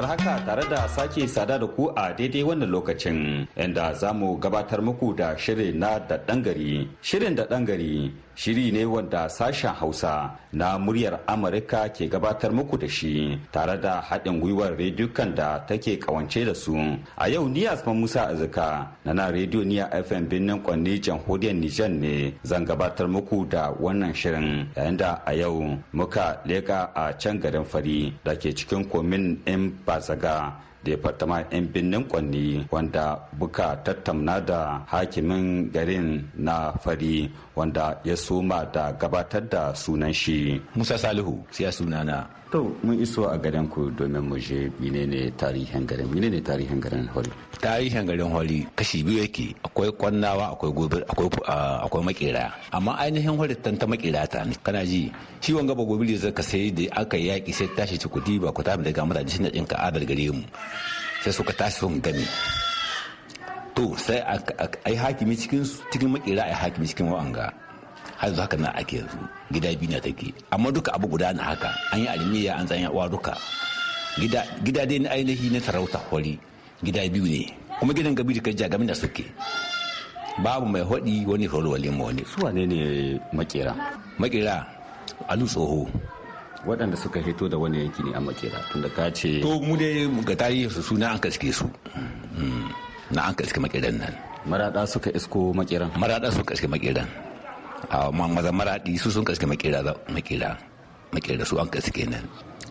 da 0.00 0.06
haka 0.08 0.40
tare 0.46 0.64
da 0.70 0.88
sake 0.88 1.28
sada 1.28 1.58
da 1.58 1.66
ku 1.66 1.92
a 1.94 2.12
daidai 2.16 2.42
wannan 2.42 2.70
lokacin 2.72 3.46
inda 3.56 3.92
za 3.94 4.12
mu 4.12 4.38
gabatar 4.40 4.80
muku 4.82 5.12
da 5.14 5.36
shirin 5.36 5.76
na 5.78 5.98
da 5.98 6.16
gari. 6.18 6.88
Shirin 7.02 7.34
da 7.36 7.44
gari 7.44 8.10
shiri 8.34 8.72
ne 8.72 8.84
wanda 8.84 9.28
sashen 9.28 9.74
Hausa 9.74 10.30
na 10.52 10.78
muryar 10.78 11.20
Amurka 11.26 11.88
ke 11.92 12.08
gabatar 12.08 12.52
muku 12.52 12.76
da 12.78 12.88
shi 12.88 13.38
tare 13.52 13.80
da 13.80 14.00
haɗin 14.02 14.40
gwiwar 14.40 14.76
rediyokan 14.76 15.34
da 15.34 15.58
take 15.66 15.98
kawance 16.00 16.44
da 16.44 16.54
su. 16.54 16.74
A 17.18 17.28
yau 17.28 17.48
ni 17.48 17.66
Asman 17.66 18.00
Musa 18.00 18.28
Azuka 18.28 18.88
na 19.04 19.12
na 19.12 19.30
rediyo 19.30 19.64
niya 19.64 19.88
FM 20.04 20.28
birnin 20.28 20.62
Kwanni 20.62 20.98
jamhuriyar 21.00 21.54
Nijar 21.54 21.88
ne 21.90 22.34
zan 22.44 22.64
gabatar 22.66 23.08
muku 23.08 23.46
da 23.48 23.70
wannan 23.80 24.12
shirin 24.14 24.66
yayin 24.76 24.96
da 24.96 25.22
a 25.26 25.32
yau 25.34 25.78
muka 25.92 26.40
leka 26.44 26.90
a 26.94 27.12
can 27.14 27.38
garin 27.40 27.64
Fari 27.64 28.05
da 28.24 28.32
ke 28.34 28.50
cikin 28.54 28.84
komin 28.90 29.38
in 29.46 29.72
Bazaga 29.86 30.52
departama 30.86 31.42
'yan 31.50 31.66
birnin 31.72 32.04
kwanni 32.06 32.62
wanda 32.70 33.18
buka 33.38 33.74
tattauna 33.84 34.38
da 34.40 34.60
hakimin 34.86 35.70
garin 35.74 36.22
na 36.38 36.70
fari 36.78 37.26
wanda 37.56 37.96
ya 38.04 38.14
soma 38.16 38.68
da 38.68 38.92
gabatar 38.92 39.48
da 39.48 39.72
sunan 39.74 40.12
shi. 40.12 40.60
Musa 40.76 40.98
salihu 41.00 41.40
siya 41.50 41.72
sunana. 41.72 42.28
To 42.52 42.70
mun 42.84 43.00
iso 43.00 43.26
a 43.26 43.34
garin 43.40 43.66
ku 43.66 43.90
domin 43.90 44.22
mu 44.22 44.36
je 44.38 44.70
menene 44.78 45.32
tarihin 45.34 45.82
garin 45.88 46.06
menene 46.12 46.38
tarihin 46.44 46.78
garin 46.78 47.08
holi? 47.10 47.32
Tarihin 47.58 48.06
garin 48.06 48.30
holi 48.30 48.62
kashi 48.76 49.02
biyu 49.02 49.24
yake 49.24 49.56
akwai 49.66 49.90
kwannawa 49.96 50.52
akwai 50.54 50.70
gobir 50.70 51.02
akwai 51.10 51.26
akwai 51.82 52.04
makera. 52.06 52.52
Amma 52.70 52.92
ainihin 53.02 53.34
holi 53.34 53.56
tan 53.56 53.74
ta 53.80 53.88
makera 53.88 54.28
ta 54.30 54.44
ne 54.44 54.54
kana 54.62 54.84
ji? 54.86 55.10
Shi 55.42 55.56
wanga 55.56 55.74
ba 55.74 55.82
gobir 55.82 56.14
zai 56.20 56.30
ka 56.36 56.44
sai 56.44 56.70
da 56.70 56.84
aka 57.02 57.16
yaki 57.16 57.50
sai 57.56 57.66
tashi 57.74 57.96
ci 57.98 58.06
kuɗi 58.06 58.38
ba 58.38 58.52
ku 58.54 58.62
ta 58.62 58.76
daga 58.76 59.02
mutane 59.02 59.26
shi 59.32 59.42
na 59.42 59.48
ɗinka 59.50 59.74
adal 59.80 60.04
gare 60.06 60.28
mu. 60.30 60.44
Sai 61.24 61.32
suka 61.32 61.52
tashi 61.56 61.78
sun 61.82 61.98
gami 62.04 62.22
to 63.76 63.92
sai 64.00 64.18
a 64.24 64.88
yi 64.88 64.96
hakimi 64.96 65.36
cikin 65.36 65.60
cikin 65.92 66.08
makera 66.16 66.48
a 66.48 66.48
yi 66.48 66.56
hakimi 66.56 66.86
cikin 66.88 67.12
wa'anga. 67.12 67.52
Har 68.16 68.32
zuwa 68.32 68.48
haka 68.48 68.56
na 68.56 68.72
ake 68.72 68.96
yanzu 69.04 69.18
gida 69.52 69.68
biyu 69.76 69.92
na 69.92 70.00
take. 70.00 70.32
Amma 70.50 70.72
duka 70.72 70.88
abu 70.96 71.04
guda 71.08 71.32
na 71.36 71.52
haka 71.52 71.68
an 71.92 72.00
yi 72.00 72.08
alimiya 72.08 72.56
an 72.56 72.64
tsanya 72.66 72.88
uwa 72.90 73.04
duka. 73.08 73.36
Gida 74.64 74.86
dai 74.88 74.98
na 74.98 75.10
ainihi 75.12 75.52
na 75.52 75.60
sarauta 75.60 76.00
hori 76.08 76.40
gida 76.82 77.04
biyu 77.12 77.28
ne. 77.28 77.52
Kuma 77.78 77.92
gidan 77.92 78.16
gabi 78.16 78.34
da 78.34 78.40
kajja 78.40 78.68
gamin 78.72 78.88
da 78.88 78.94
suke. 78.96 79.24
Babu 80.40 80.64
mai 80.64 80.80
hodi 80.80 81.28
wani 81.28 81.44
rolwale 81.44 81.92
ma 81.92 82.08
wani. 82.08 82.24
Su 82.24 82.40
wane 82.44 82.64
ne 82.64 83.20
makera? 83.36 83.76
Makera 84.16 84.64
alu 85.28 85.44
tsoho. 85.44 85.84
Waɗanda 86.64 86.96
suka 86.96 87.20
hito 87.20 87.44
da 87.48 87.60
wani 87.60 87.84
yanki 87.84 88.00
ne 88.08 88.16
a 88.16 88.20
makera 88.20 88.58
tunda 88.72 88.88
ka 88.88 89.12
ce 89.12 89.38
to 89.44 89.60
mu 89.60 89.76
dai 89.76 90.08
ga 90.24 90.34
tarihi 90.34 90.66
su 90.72 90.80
suna 90.82 91.12
an 91.12 91.20
kaske 91.20 91.52
su. 91.52 91.68
Na 93.10 93.30
an 93.30 93.34
kaske 93.34 93.58
makeran 93.62 93.98
nan. 94.02 94.14
Marada 94.46 94.82
suka 94.86 95.10
isko 95.14 95.54
makeran. 95.54 95.90
Marada 95.94 96.30
suka 96.30 96.54
kaske 96.54 96.66
makeran. 96.66 97.06
A 97.90 98.10
maza 98.10 98.50
maradi 98.50 98.98
su 98.98 99.10
sun 99.10 99.22
kaske 99.24 99.46
makera 99.46 99.82
makera 100.10 100.56
makera 101.14 101.44
su 101.46 101.58
an 101.58 101.68
kaske 101.70 102.02
nan. 102.10 102.24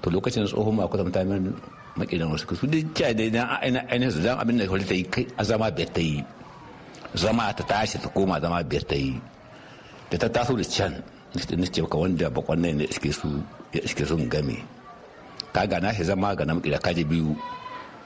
To 0.04 0.10
lokacin 0.12 0.44
tsohon 0.48 0.76
ma 0.76 0.88
kwatanta 0.88 1.24
min 1.24 1.56
makeran 1.96 2.28
wasu 2.32 2.52
su 2.60 2.68
duk 2.68 2.92
kya 2.96 3.14
da 3.16 3.24
na 3.32 3.42
ainihin 3.64 4.12
su 4.12 4.20
zama 4.22 4.42
abin 4.44 4.58
da 4.60 4.66
kwalita 4.68 4.94
yi 4.96 5.04
a 5.40 5.44
zama 5.44 5.72
biyar 5.72 5.90
ta 5.96 6.02
yi. 6.02 6.20
Zama 7.16 7.54
ta 7.58 7.64
tashi 7.64 7.98
ta 8.04 8.10
koma 8.16 8.40
zama 8.44 8.60
biyar 8.64 8.84
ta 8.90 8.96
yi. 8.96 9.16
Da 10.12 10.18
ta 10.20 10.28
taso 10.36 10.54
da 10.60 10.64
can 10.76 10.94
na 11.36 11.66
ce 11.68 11.82
ka 11.92 11.98
wanda 11.98 12.28
bakon 12.30 12.60
nan 12.62 12.78
da 12.80 12.84
iske 12.92 13.12
su 13.14 13.28
ya 13.74 13.80
iske 13.88 14.04
sun 14.06 14.28
game. 14.30 14.58
Ka 15.56 15.64
gana 15.66 15.94
shi 15.96 16.04
zama 16.04 16.36
ga 16.36 16.44
nan 16.46 16.60
kira 16.64 16.80
kaji 16.80 17.04
biyu. 17.08 17.36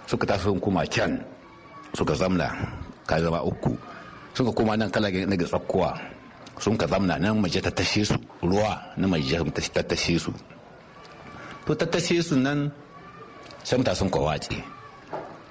Suka 0.10 0.26
taso 0.30 0.44
sun 0.54 0.60
koma 0.62 0.86
can. 0.86 1.18
Suka 1.98 2.14
zamna 2.14 2.48
ka 3.10 3.18
zama 3.22 3.42
uku. 3.42 3.74
Suka 4.38 4.52
koma 4.54 4.78
nan 4.78 4.90
kala 4.94 5.10
na 5.10 5.36
ga 5.36 5.46
tsakkuwa 5.46 5.92
sun 6.60 6.76
ka 6.78 6.86
zamna 6.88 7.16
nan 7.18 7.40
maje 7.42 7.62
ta 7.64 7.72
tashe 7.72 8.04
su 8.06 8.16
ruwa 8.44 8.78
na 9.00 9.08
maje 9.08 9.36
ta 9.74 9.82
tashe 9.84 10.20
su. 10.20 10.32
To 11.66 11.72
ta 11.76 11.86
tashe 11.86 12.22
su 12.22 12.36
nan 12.38 12.72
sai 13.64 13.78
mutane 13.80 13.96
sun 13.98 14.10
kawace 14.10 14.58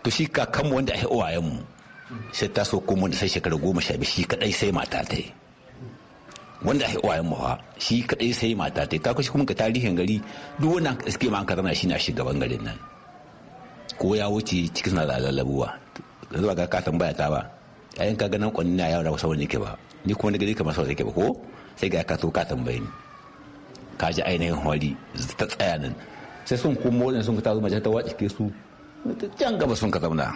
to 0.03 0.09
shi 0.11 0.25
kakanmu 0.27 0.75
wanda 0.77 0.93
a 0.95 1.33
yi 1.35 1.41
mu 1.41 1.57
sai 2.33 2.49
ta 2.55 2.63
so 2.65 2.81
kuma 2.81 3.09
da 3.09 3.17
sai 3.17 3.29
shekara 3.29 3.57
goma 3.63 3.81
sha 3.81 3.95
biyu 4.01 4.11
shi 4.13 4.23
kadai 4.31 4.53
sai 4.53 4.71
mata 4.73 5.01
ta 5.11 5.17
yi. 5.17 5.27
Wanda 6.65 6.87
a 6.87 7.17
yi 7.17 7.23
mu 7.29 7.37
ha 7.43 7.53
shi 7.85 7.97
kadai 8.09 8.33
sai 8.33 8.55
mata 8.55 8.83
ta 8.89 8.95
yi. 8.97 9.01
Kaku 9.05 9.21
shi 9.25 9.31
kuma 9.33 9.45
ka 9.45 9.55
tarihin 9.55 9.97
gari 9.99 10.17
duk 10.61 10.71
wannan 10.77 10.97
iske 11.09 11.27
ma 11.33 11.39
an 11.41 11.47
karana 11.49 11.75
shi 11.75 11.87
na 11.89 11.97
shugaban 11.99 12.39
garin 12.43 12.63
nan. 12.65 12.79
Ko 13.99 14.15
ya 14.15 14.29
wuce 14.33 14.69
cikin 14.75 14.95
na 14.95 15.03
lalabuwa 15.05 15.88
zuwa 16.35 16.53
ga 16.55 16.67
ka 16.69 16.79
tambaya 16.85 17.13
ta 17.15 17.31
ba. 17.33 17.41
Yayin 17.97 18.17
ka 18.17 18.29
ganin 18.29 18.53
kwanin 18.53 18.77
na 18.77 18.87
yawon 18.93 19.11
wasu 19.17 19.33
wani 19.33 19.47
ke 19.49 19.57
ba. 19.59 19.73
Ni 20.05 20.13
kuma 20.15 20.31
na 20.33 20.39
gari 20.39 20.53
kamar 20.55 20.75
sau 20.77 20.85
ke 20.85 21.03
ba 21.05 21.13
ko? 21.13 21.33
Sai 21.79 21.89
ga 21.89 22.05
ka 22.05 22.15
so 22.21 22.29
ka 22.31 22.45
tambaye 22.45 22.79
ka 23.99 24.13
ji 24.15 24.23
ainihin 24.23 24.55
holi 24.55 24.95
ta 25.35 25.47
tsaya 25.49 25.75
nan. 25.83 25.93
Sai 26.47 26.55
sun 26.61 26.77
kuma 26.79 27.11
wajen 27.11 27.23
sun 27.25 27.35
ka 27.41 27.43
ta 27.51 27.55
zo 27.57 27.61
mace 27.61 27.81
ta 27.83 27.91
wace 27.91 28.13
ke 28.15 28.27
su. 28.31 28.47
Can 29.39 29.59
gaba 29.59 29.75
sun 29.75 29.91
ka 29.91 29.99
zauna. 29.99 30.31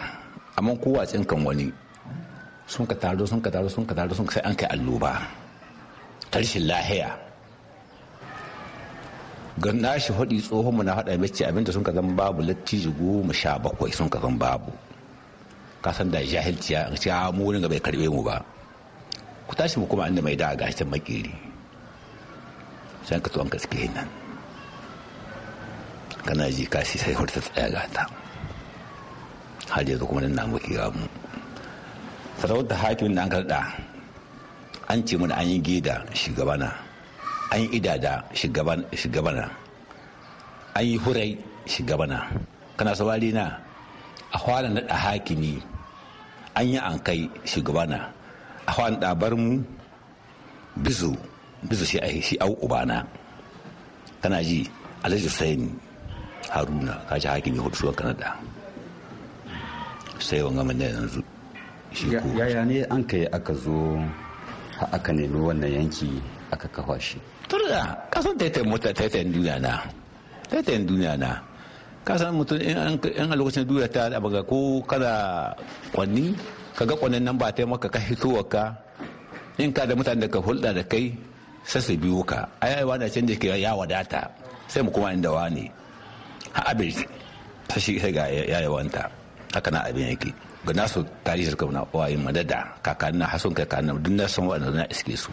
Amma 0.59 0.75
kowa 0.81 1.05
tsinkan 1.07 1.39
wani. 1.45 1.71
Sun 2.67 2.83
ka 2.89 2.95
taro 2.95 3.23
sun 3.23 3.39
ka 3.39 3.49
taro 3.53 3.67
sun 3.71 3.85
ka 3.87 3.93
taro 3.95 4.11
sun 4.11 4.25
ka 4.27 4.39
sai 4.39 4.43
an 4.49 4.55
kai 4.55 4.67
alloba 4.75 5.23
tarshen 6.33 6.65
lahiya. 6.67 7.09
Ga 9.61 9.69
nashi 9.71 10.09
hudi 10.11 10.41
tsohon 10.41 10.81
na 10.83 10.97
hada 10.97 11.13
mace 11.15 11.45
abin 11.45 11.63
da 11.63 11.71
sun 11.71 11.83
ka 11.85 11.91
zama 11.93 12.11
babu 12.17 12.41
lattijo 12.41 12.89
goma 12.97 13.31
sha 13.33 13.55
bakwai 13.61 13.93
sun 13.93 14.09
ka 14.09 14.17
zama 14.19 14.35
babu. 14.37 14.71
Kasan 15.83 16.07
da 16.07 16.23
jahilci 16.23 16.79
ya 16.79 16.87
a 16.87 17.31
mu 17.35 17.51
ga 17.51 17.67
bai 17.67 17.79
karɓe 17.83 18.07
mu 18.07 18.23
ba. 18.23 18.39
Ku 19.47 19.51
tashi 19.55 19.75
mu 19.83 19.85
kuma 19.85 20.07
inda 20.07 20.23
mai 20.23 20.35
da 20.39 20.55
ga 20.55 20.71
shi 20.71 20.87
makeri 20.87 21.35
sai 23.03 23.19
ka 23.19 23.27
tuwan 23.27 23.51
gaske 23.51 23.91
nan. 23.91 24.07
Kana 26.23 26.47
ji 26.47 26.63
kasi 26.63 26.95
sai 26.95 27.11
hurta 27.11 27.43
tsaya 27.43 27.67
gata 27.67 28.07
har 29.67 29.83
yanzu 29.83 30.07
kuma 30.07 30.23
nan 30.23 30.31
na 30.39 30.47
muke 30.47 30.71
ga 30.71 30.87
mu. 30.87 31.03
Sarauta 32.39 32.75
hakimin 32.79 33.15
da 33.19 33.21
an 33.27 33.29
karɗa 33.29 33.59
an 34.87 34.99
ce 35.05 35.17
mana 35.19 35.35
an 35.35 35.47
yi 35.51 35.59
geda 35.59 35.99
shugabana 36.15 36.71
an 37.51 37.59
yi 37.59 37.67
idada 37.79 38.23
shugabana 38.31 39.51
an 40.79 40.83
yi 40.87 40.95
hurai 40.97 41.35
shugabana. 41.67 42.23
Kana 42.79 42.95
saurari 42.95 43.33
na? 43.35 43.51
A 44.33 44.39
fara 44.39 44.65
naɗa 44.71 44.95
hakimi 44.95 45.61
an 46.55 46.65
yi 46.67 46.77
an 46.77 46.99
kai 46.99 47.29
shugabana. 47.45 48.11
A 48.67 48.71
fara 48.71 48.95
ɗabar 48.95 49.33
mu 49.37 49.63
bizu 50.83 51.15
bizu 51.67 51.85
shi 51.85 51.97
a 51.99 52.07
shi 52.21 52.37
au 52.39 52.53
ubana. 52.61 53.05
Kana 54.21 54.43
ji 54.43 54.69
alhaji 55.03 55.29
saini 55.29 55.69
haruna 56.49 56.95
ka 57.09 57.17
ji 57.19 57.27
hakimi 57.27 57.57
huɗu 57.59 57.75
suwa 57.75 57.93
kanada. 57.93 58.35
Sai 60.19 60.41
wanga 60.41 60.63
da 60.73 60.85
yanzu 60.85 61.21
yaya 62.37 62.65
ne 62.65 62.83
an 62.89 63.03
kai 63.07 63.25
aka 63.31 63.53
zo 63.53 63.99
aka 64.91 65.11
nemi 65.13 65.37
wannan 65.39 65.69
yanki 65.71 66.21
aka 66.51 66.67
kafa 66.67 66.99
shi? 66.99 67.17
Turda 67.49 67.97
kasan 68.09 68.37
taitayin 68.37 68.69
mota 68.69 68.93
taitayin 68.93 69.33
duniya 69.33 69.59
na. 69.59 69.83
Taitayin 70.49 70.87
duniya 70.87 71.17
na. 71.19 71.41
Kasan 72.03 72.35
mutum 72.35 72.59
in 72.59 72.75
a 73.31 73.35
lokacin 73.35 73.63
duniya 73.63 73.87
ta 73.87 74.11
da 74.11 74.19
baga 74.19 74.43
ko 74.43 74.83
kada 74.83 75.49
kwanni 75.95 76.35
ka 76.75 76.83
ga 76.83 76.95
kwannin 76.99 77.23
nan 77.23 77.35
ba 77.39 77.47
ta 77.55 77.63
maka 77.63 77.87
ka 77.87 77.99
hitowa 77.99 78.43
ka. 78.49 78.75
In 79.61 79.69
ka 79.71 79.85
da 79.87 79.93
mutane 79.95 80.25
da 80.25 80.27
ka 80.27 80.39
hulɗa 80.43 80.69
da 80.75 80.83
kai 80.83 81.13
sai 81.63 81.79
su 81.81 81.93
biyo 81.95 82.19
ka. 82.25 82.43
Ai 82.59 82.83
wani 82.83 83.07
can 83.09 83.25
da 83.29 83.35
ke 83.39 83.47
ya 83.55 83.71
wadata 83.77 84.21
sai 84.67 84.81
mu 84.83 84.91
kuma 84.91 85.13
inda 85.15 85.29
wani 85.31 85.65
ha 86.57 86.61
abin 86.73 86.91
ta 87.69 87.77
shi 87.79 87.95
sai 88.01 88.11
ga 88.11 88.25
ya 88.27 88.59
yawanta. 88.65 89.07
Haka 89.55 89.69
na 89.71 89.79
abin 89.87 90.11
yake. 90.11 90.29
Ga 90.65 90.73
nasu 90.73 90.99
tarihi 91.23 91.51
suka 91.53 91.67
na 91.71 91.85
wayin 91.93 92.19
madada 92.25 92.67
kakannin 92.83 93.21
na 93.23 93.25
hasun 93.31 93.53
kakannin 93.55 93.95
duk 94.03 94.13
na 94.17 94.25
san 94.27 94.43
waɗanda 94.49 94.83
na 94.83 94.85
iske 94.91 95.13
su. 95.15 95.31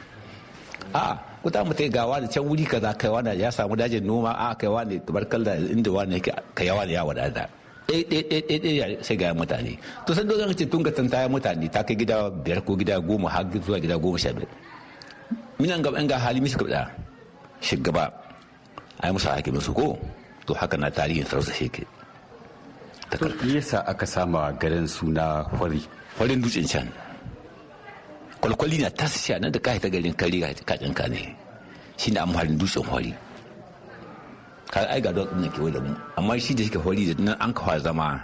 A 1.41 1.43
kuta 1.43 1.65
mutai 1.65 1.89
gawa 1.89 2.21
da 2.21 2.29
can 2.29 2.45
wuri 2.45 2.65
kaza 2.69 2.93
kai 3.01 3.09
wani 3.09 3.41
ya 3.41 3.49
samu 3.51 3.73
dajin 3.77 4.05
noma 4.05 4.33
a 4.37 4.55
kai 4.55 4.69
wani 4.69 5.01
tubarkal 5.01 5.41
da 5.45 5.57
inda 5.57 5.89
wani 5.91 6.15
yake 6.21 6.33
kai 6.55 6.67
yawa 6.69 6.85
ya 6.85 7.01
wadata. 7.05 7.49
Ɗaya 7.89 9.03
sai 9.03 9.17
ga 9.17 9.33
mutane. 9.35 9.79
To 10.07 10.13
sai 10.15 10.25
dole 10.25 10.53
ce 10.55 10.65
tun 10.69 10.83
ga 10.83 10.91
tantaya 10.93 11.29
mutane 11.29 11.67
ta 11.73 11.83
kai 11.83 11.97
gida 11.97 12.29
biyar 12.31 12.61
ko 12.65 12.77
gida 12.77 13.01
goma 13.01 13.29
har 13.33 13.45
zuwa 13.65 13.81
gida 13.81 13.97
goma 13.99 14.19
sha 14.19 14.33
biyar. 14.33 14.49
Minan 15.59 15.83
gaba 15.83 15.99
ga 16.05 16.19
hali 16.19 16.41
kabda 16.45 16.91
shugaba 17.61 18.05
a 19.01 19.09
yi 19.09 19.13
musu 19.13 19.29
hakimin 19.29 19.61
su 19.61 19.73
ko? 19.73 19.97
To 20.47 20.53
haka 20.55 20.77
na 20.77 20.91
tarihin 20.93 21.25
sarauta 21.25 21.53
yasa 23.49 23.79
aka 23.89 24.07
sama 24.07 24.53
garin 24.61 24.87
suna 24.87 25.43
hori? 25.59 25.81
Farin 26.21 26.39
dutsen 26.43 26.69
can. 26.69 26.87
Kwalkwali 28.41 28.81
na 28.81 28.91
ta 28.91 29.07
sha 29.07 29.37
nan 29.39 29.53
da 29.53 29.61
ka 29.61 29.77
ta 29.79 29.89
garin 29.93 30.15
kari 30.17 30.41
ka 30.41 31.07
ne. 31.09 31.37
Shi 32.01 32.11
ne 32.11 32.21
amfanin 32.25 32.57
dutsen 32.57 32.83
hori. 32.89 33.13
Ka 34.73 34.81
ai 34.89 35.01
ga 35.05 35.13
dutsen 35.13 35.45
ke 35.53 35.61
da 35.71 35.81
mu. 35.85 35.93
Amma 36.17 36.41
shi 36.41 36.55
da 36.57 36.65
suke 36.65 36.81
hori 36.81 37.13
da 37.13 37.15
nan 37.23 37.37
an 37.41 37.53
kawo 37.53 37.77
zama 37.79 38.17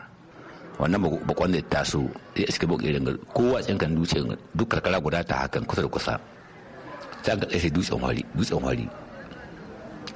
wannan 0.80 1.00
bakon 1.28 1.52
da 1.52 1.60
ta 1.68 1.80
so 1.84 2.00
ya 2.36 2.44
iske 2.48 2.64
bakon 2.66 2.88
irin 2.88 3.04
kowa 3.36 3.60
tsin 3.60 3.76
kan 3.78 3.92
dutsen 3.96 4.32
duk 4.56 4.68
karkara 4.68 5.00
guda 5.00 5.20
ta 5.24 5.44
hakan 5.44 5.64
kusa 5.68 5.82
da 5.84 5.88
kusa. 5.88 6.14
Ta 7.22 7.36
ga 7.36 7.44
tsaye 7.46 7.68
dutsen 7.68 8.00
hori 8.00 8.24
dutsen 8.32 8.56
hori. 8.64 8.88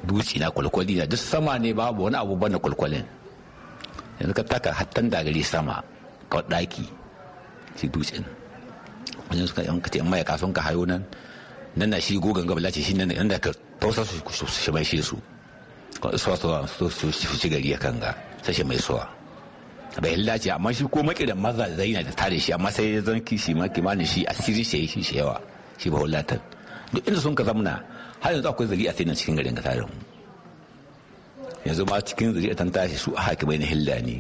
Dutse 0.09 0.41
na 0.41 0.49
kwalkwali 0.49 0.97
na 0.97 1.05
duk 1.05 1.21
sama 1.21 1.59
ne 1.61 1.77
babu 1.77 2.09
wani 2.09 2.17
abu 2.17 2.33
ba 2.41 2.49
ne 2.49 2.57
kwalkwalin. 2.57 3.05
Yanzu 4.21 4.33
ka 4.33 4.45
taka 4.49 4.73
hattan 4.73 5.13
da 5.13 5.21
gari 5.21 5.45
sama 5.45 5.85
ka 6.33 6.41
daki 6.49 6.89
shi 7.77 7.85
dutsen. 7.93 8.25
Wajen 9.31 9.47
suka 9.47 9.63
yan 9.63 9.81
kace 9.81 9.99
ya 10.03 10.25
kason 10.25 10.53
ka 10.53 10.61
hayo 10.63 10.85
nan 10.87 11.05
nan 11.77 11.91
na 11.91 12.01
shi 12.01 12.19
gogan 12.19 12.47
gaba 12.47 12.61
lace 12.61 12.83
shi 12.83 12.95
nan 12.95 13.09
da 13.29 13.39
ka 13.39 13.51
tausa 13.79 14.05
su 14.05 14.47
shi 14.47 14.71
mai 14.75 14.85
shi 14.85 14.99
su. 15.03 15.17
So 16.01 16.35
so 16.35 16.89
su 16.89 17.11
shi 17.13 17.49
gari 17.49 17.71
ya 17.71 17.79
kanga 17.79 18.15
sai 18.43 18.53
shi 18.55 18.65
mai 18.65 18.79
sowa 18.79 19.07
bai 20.03 20.17
lace 20.17 20.51
amma 20.51 20.73
shi 20.73 20.85
ko 20.89 21.03
makiran 21.03 21.37
maza 21.39 21.67
zai 21.77 21.93
na 21.93 22.03
da 22.03 22.11
tare 22.15 22.39
shi 22.39 22.53
amma 22.53 22.71
sai 22.71 22.95
ya 22.95 23.01
zan 23.03 23.21
kishi 23.21 23.55
ma 23.55 23.67
kimanin 23.69 24.07
shi 24.07 24.25
asiri 24.27 24.65
shi 24.65 24.87
shi 24.87 25.03
shi 25.03 25.17
yawa 25.19 25.37
shi 25.79 25.91
ba 25.91 25.99
hulatan 25.99 26.41
duk 26.95 27.05
inda 27.07 27.21
sun 27.21 27.35
ka 27.35 27.43
zamna 27.45 27.75
har 28.23 28.33
yanzu 28.33 28.49
akwai 28.49 28.67
zari 28.71 28.87
a 28.89 28.93
sai 28.95 29.05
cikin 29.15 29.35
garin 29.37 29.55
ka 29.55 29.63
tare 29.63 29.83
yanzu 31.67 31.85
ma 31.91 32.01
cikin 32.01 32.33
zari 32.35 32.49
a 32.51 32.55
tan 32.55 32.71
tashi 32.71 32.97
su 32.97 33.11
a 33.19 33.21
hakimai 33.31 33.59
na 33.59 33.67
hilla 33.67 33.99
ne. 34.01 34.17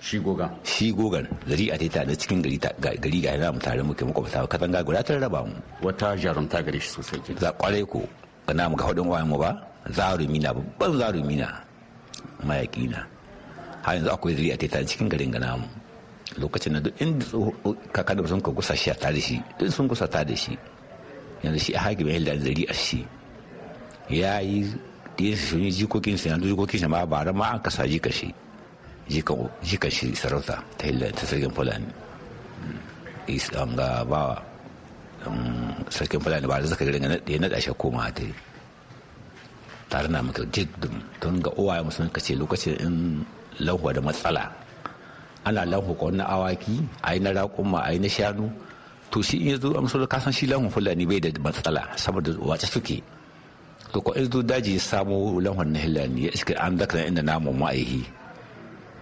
Shi 0.00 0.18
goga. 0.18 0.46
Shi 0.64 0.92
gogan 0.92 1.26
zari 1.46 1.70
a 1.72 1.76
taita 1.78 2.06
da 2.06 2.14
cikin 2.14 2.42
gari 2.42 2.58
gari 2.58 3.18
ga 3.22 3.30
yana 3.34 3.52
mu 3.52 3.58
tare 3.58 3.82
muke 3.82 4.02
muka 4.06 4.22
fita 4.22 4.46
katanga 4.46 4.82
guda 4.84 5.02
ta 5.02 5.14
raba 5.18 5.44
mu. 5.44 5.54
Wata 5.82 6.14
jarumta 6.16 6.62
gare 6.62 6.78
shi 6.78 6.88
sosai 6.90 7.20
ke 7.20 7.34
za 7.38 7.52
ƙwarai 7.52 7.84
ko 7.88 8.06
kana 8.46 8.68
mu 8.68 8.76
ga 8.76 8.84
hudun 8.86 9.06
wayan 9.10 9.28
mu 9.28 9.38
ba 9.38 9.50
zarumi 9.90 10.38
na 10.40 10.52
babban 10.54 10.92
zarumi 10.98 11.36
na 11.36 11.48
mayaki 12.46 12.88
na. 12.90 13.02
Har 13.82 13.94
yanzu 13.98 14.10
akwai 14.10 14.34
zari 14.34 14.50
a 14.52 14.56
taita 14.56 14.86
cikin 14.86 15.08
garin 15.10 15.30
ga 15.30 15.38
namu. 15.38 15.66
Lokacin 16.38 16.74
da 16.78 16.80
duk 16.80 16.94
inda 17.00 17.26
kakannin 17.92 18.26
sun 18.28 18.40
ka 18.40 18.50
gusa 18.50 18.74
shi 18.76 18.90
a 18.90 18.94
tare 18.94 19.20
shi 19.20 19.42
duk 19.58 19.70
sun 19.72 19.88
gusa 19.88 20.06
ta 20.06 20.22
da 20.24 20.34
shi. 20.34 20.54
Yanzu 21.42 21.58
shi 21.58 21.72
a 21.74 21.78
hakimin 21.78 22.14
hilla 22.22 22.38
zari 22.38 22.64
a 22.70 22.74
shi. 22.74 23.02
Ya 24.08 24.38
yi 24.40 24.64
ɗaya 25.18 25.34
su 25.36 25.58
yi 25.58 25.70
jikokin 25.74 26.16
su 26.16 26.28
yanzu 26.30 26.54
jikokin 26.54 26.78
shi 26.80 26.86
ma 26.86 27.04
ba 27.04 27.26
ma 27.34 27.50
an 27.56 27.60
kasa 27.60 27.82
jika 27.88 28.10
shi. 28.12 28.30
Jika 29.08 29.88
shi 29.90 30.12
sarauta 30.12 30.60
ta 30.76 30.82
hila 30.86 31.08
ta 31.16 31.24
sarkin 31.24 31.50
fulani 31.52 31.88
islam 33.28 33.72
ga 33.76 34.04
ba 34.04 34.36
sarkin 35.88 36.20
fulani 36.20 36.44
ba 36.46 36.60
da 36.60 36.66
zaka 36.68 36.84
gari 36.84 37.00
ya 37.26 37.38
naɗa 37.40 37.58
shi 37.60 37.72
koma 37.80 38.08
ta 38.12 38.22
yi 38.22 38.32
tare 39.88 40.08
na 40.12 40.20
maka 40.20 40.44
jiddin 40.52 41.00
don 41.20 41.40
ga 41.40 41.50
uwaye 41.56 41.80
musu 41.80 42.04
ka 42.12 42.20
ce 42.20 42.36
lokacin 42.36 42.76
in 42.84 42.94
lanhuwa 43.64 43.92
da 43.96 44.00
matsala 44.04 44.44
ana 45.48 45.64
lanhu 45.64 45.96
ka 45.96 46.04
wani 46.12 46.20
awaki 46.22 46.76
a 47.00 47.16
yi 47.16 47.20
na 47.24 47.32
raƙumma 47.32 47.80
a 47.88 47.92
yi 47.96 47.98
na 47.98 48.08
shanu 48.08 48.52
to 49.10 49.22
shi 49.24 49.40
in 49.48 49.56
ya 49.56 49.56
zo 49.56 49.72
amsar 49.72 50.04
kasan 50.04 50.32
shi 50.32 50.44
lanhu 50.46 50.68
fulani 50.68 51.08
bai 51.08 51.20
da 51.24 51.32
matsala 51.40 51.88
saboda 51.96 52.36
wace 52.44 52.68
suke 52.68 53.00
to 53.92 53.98
ko 54.04 54.12
in 54.12 54.28
zo 54.28 54.44
daji 54.44 54.76
ya 54.76 54.80
samu 54.84 55.40
lanhon 55.40 55.72
na 55.72 55.80
hilani 55.80 56.28
ya 56.28 56.30
iska 56.36 56.52
an 56.60 56.76
dakar 56.76 57.00
inda 57.08 57.24
namun 57.24 57.56
ma'aihi 57.56 58.04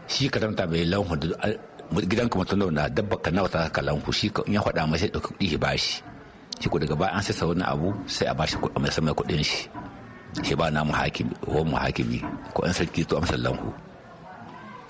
shi 0.06 0.30
ka 0.30 0.38
tamta 0.38 0.64
mai 0.70 0.86
lanhu 0.86 1.14
da 1.18 1.50
gidan 2.06 2.26
ka 2.30 2.36
mutum 2.38 2.70
na 2.74 2.86
dabba 2.90 3.14
ka 3.22 3.30
nawa 3.30 3.46
ta 3.50 3.66
ka 3.70 3.82
lanhu 3.82 4.10
shi 4.10 4.26
in 4.46 4.58
ya 4.58 4.60
faɗa 4.62 4.86
mai 4.90 4.98
sai 4.98 5.10
ɗauki 5.10 5.30
kuɗi 5.34 5.46
ya 5.54 5.58
bashi 5.58 6.02
shi. 6.60 6.66
Ko 6.70 6.78
daga 6.78 6.94
baya 6.98 7.12
an 7.14 7.22
sai 7.22 7.34
wani 7.46 7.62
abu 7.66 7.88
sai 8.06 8.26
a 8.30 8.34
bashi 8.34 8.56
kuɗi 8.58 8.78
mai 8.82 8.90
sama 8.90 9.10
kuɗin 9.14 9.42
shi. 9.44 9.68
Shi 10.46 10.54
ba 10.58 10.70
namu 10.70 10.92
hakimi 10.92 11.34
ko 11.42 11.62
mu 11.64 11.76
hakimi 11.78 12.18
ko 12.54 12.62
an 12.66 12.72
sarki 12.74 13.02
to 13.06 13.16
amsar 13.18 13.38
lanhu. 13.38 13.68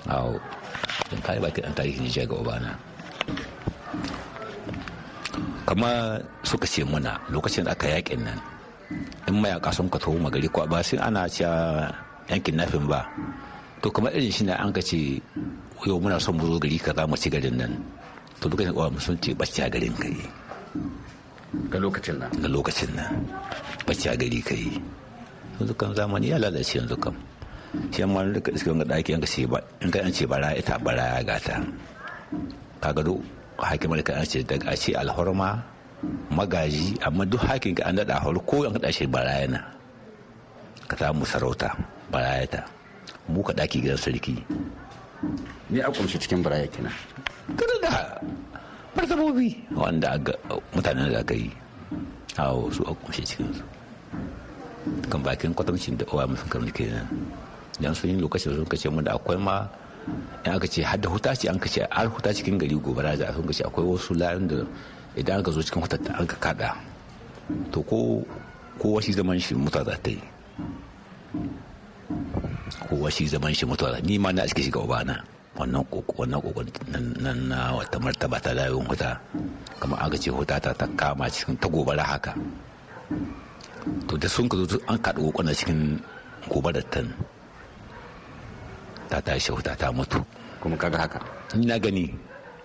Awo 0.09 0.37
don 1.11 1.20
kayi 1.24 1.38
bakin 1.42 1.64
an 1.68 1.74
tarihi 1.74 2.00
ne 2.00 2.09
ga 2.26 2.37
obana 2.37 2.70
kama 5.66 6.14
suka 6.46 6.62
ce 6.66 6.87
muna 6.87 7.18
lokacin 7.29 7.66
da 7.66 7.74
aka 7.74 7.90
yaƙin 7.90 8.22
nan 8.22 8.38
in 9.26 9.35
mayaka 9.42 9.74
sun 9.74 9.90
ka 9.90 9.98
taho 9.98 10.14
magari 10.14 10.46
ko 10.46 10.62
ba 10.70 10.79
sai 10.79 10.94
ana 11.02 11.26
cewa 11.26 11.90
yankin 12.31 12.55
nafin 12.55 12.87
ba. 12.87 13.02
To 13.87 13.94
kamar 13.94 14.11
irin 14.18 14.35
shi 14.35 14.42
ne 14.42 14.55
an 14.59 14.75
ka 14.75 14.83
ce 14.83 15.22
yau 15.87 16.03
muna 16.03 16.18
son 16.18 16.35
mu 16.35 16.51
zo 16.51 16.59
gari 16.59 16.75
kaza 16.75 17.07
mu 17.07 17.14
ci 17.14 17.31
garin 17.31 17.55
nan. 17.55 17.72
To 18.42 18.51
lokacin 18.51 18.75
da 18.75 18.99
sun 18.99 19.14
ce 19.22 19.31
bacci 19.38 19.62
a 19.62 19.70
garin 19.70 19.94
kai 19.94 20.16
ga 21.70 21.79
lokacin 21.79 22.18
nan. 22.18 22.31
Ga 22.42 22.49
lokacin 22.51 22.90
nan. 22.99 23.14
Bacci 23.87 24.11
a 24.11 24.18
gari 24.18 24.42
kai 24.42 24.66
yanzu 25.62 25.70
kan 25.79 25.94
zamani 25.94 26.35
ya 26.35 26.37
lalace 26.42 26.83
yanzu 26.83 26.99
kam. 26.99 27.14
Shi 27.94 28.03
amma 28.03 28.27
da 28.35 28.40
ka 28.42 28.51
iske 28.51 28.68
wanga 28.75 28.83
daki 28.90 29.14
an 29.14 29.22
ka 29.22 29.29
ce 29.31 29.46
ba 29.46 29.59
in 29.79 29.90
ka 29.94 29.99
an 30.03 30.11
ce 30.11 30.27
bara 30.27 30.51
ita 30.59 30.75
bara 30.83 31.05
ya 31.14 31.22
gata. 31.22 31.55
Ka 32.83 32.90
gado 32.90 33.22
hakimar 33.62 34.03
ka 34.03 34.18
an 34.18 34.27
ce 34.27 34.42
daga 34.42 34.75
ce 34.75 34.99
alhorma 34.99 35.62
magaji 36.35 36.99
amma 37.07 37.22
duk 37.22 37.38
hakin 37.46 37.70
ka 37.79 37.87
an 37.87 37.94
daɗa 38.03 38.18
horo 38.27 38.40
ko 38.42 38.66
an 38.66 38.75
kaɗa 38.75 38.90
shi 38.90 39.07
barayana 39.07 39.61
ka 40.90 40.94
samu 40.99 41.22
sarauta 41.25 41.70
barayata 42.12 42.61
mu 42.66 42.76
ka 43.45 43.53
ɗaki 43.53 43.81
gidan 43.83 43.97
sarki. 43.99 44.35
Ne 45.71 45.81
a 45.83 45.91
kumshi 45.91 46.19
cikin 46.19 46.43
baraya 46.43 46.67
kina 46.69 46.91
kada 47.57 47.75
da 47.83 47.93
martabobi. 48.95 49.57
Wanda 49.75 50.19
mutanen 50.75 51.11
da 51.12 51.21
aka 51.21 51.35
yi 51.35 51.51
awo 52.39 52.71
su 52.73 52.83
a 52.85 52.93
kumshi 52.95 53.25
cikin 53.25 53.49
su 53.55 53.65
kan 55.11 55.23
bakin 55.23 55.55
kwatamcin 55.55 55.97
da 55.99 56.05
owa 56.12 56.27
musun 56.29 56.49
kamar 56.49 56.71
kenan 56.71 57.07
dan 57.81 57.95
sun 57.95 58.11
yi 58.11 58.21
lokacin 58.21 58.55
sun 58.55 58.67
kace 58.69 58.87
mu 58.93 59.03
da 59.03 59.15
akwai 59.17 59.37
ma 59.41 59.67
in 60.45 60.53
aka 60.53 60.67
ce 60.69 60.83
hadda 60.85 61.09
huta 61.11 61.35
ce 61.35 61.49
an 61.49 61.59
kace 61.59 61.83
har 61.91 62.07
huta 62.07 62.31
cikin 62.33 62.59
gari 62.59 62.77
gobara 62.79 63.17
da 63.17 63.33
sun 63.35 63.47
kace 63.47 63.65
akwai 63.67 63.87
wasu 63.87 64.15
layin 64.15 64.47
da 64.49 64.59
idan 65.17 65.41
aka 65.41 65.51
zo 65.51 65.61
cikin 65.62 65.83
hutar 65.83 65.99
an 66.19 66.27
ka 66.27 66.37
kada 66.39 66.71
to 67.73 67.83
ko 67.83 68.23
kowa 68.79 69.01
shi 69.03 69.12
zaman 69.12 69.39
shi 69.41 69.55
mutuwa 69.55 69.85
za 69.85 69.97
ta 70.03 70.11
yi. 70.11 70.21
Kowa 72.88 73.09
shi 73.11 73.27
zaman 73.27 73.53
shi 73.55 73.66
mutuwa. 73.66 74.01
Ni 74.03 74.19
ma 74.19 74.33
na 74.33 74.45
iske 74.47 74.62
shiga 74.62 74.81
ubana. 74.81 75.23
Wannan 75.57 75.85
wannan 75.88 76.40
kokon 76.45 76.69
nan 77.25 77.38
na 77.49 77.73
wata 77.73 77.97
martaba 77.99 78.37
ta 78.40 78.53
dawon 78.53 78.85
huta. 78.87 79.16
Kamar 79.81 79.99
aka 80.05 80.16
ce 80.21 80.29
huta 80.31 80.61
ta 80.61 80.73
ta 80.77 80.87
kama 80.97 81.27
cikin 81.33 81.57
ta 81.57 81.69
gobara 81.69 82.05
haka. 82.05 82.33
To 84.09 84.16
da 84.21 84.29
sun 84.29 84.49
ka 84.49 84.57
zo 84.69 84.77
an 84.90 84.99
kaɗa 85.01 85.21
kokona 85.25 85.53
cikin 85.57 85.97
gobarar 86.53 86.85
tan. 86.92 87.09
Ta 89.09 89.16
tashi 89.25 89.53
huta 89.53 89.73
ta 89.79 89.88
mutu. 89.92 90.21
Kuma 90.61 90.77
kaga 90.77 90.99
haka? 91.09 91.21
Ni 91.57 91.66
na 91.66 91.79
gani 91.79 92.12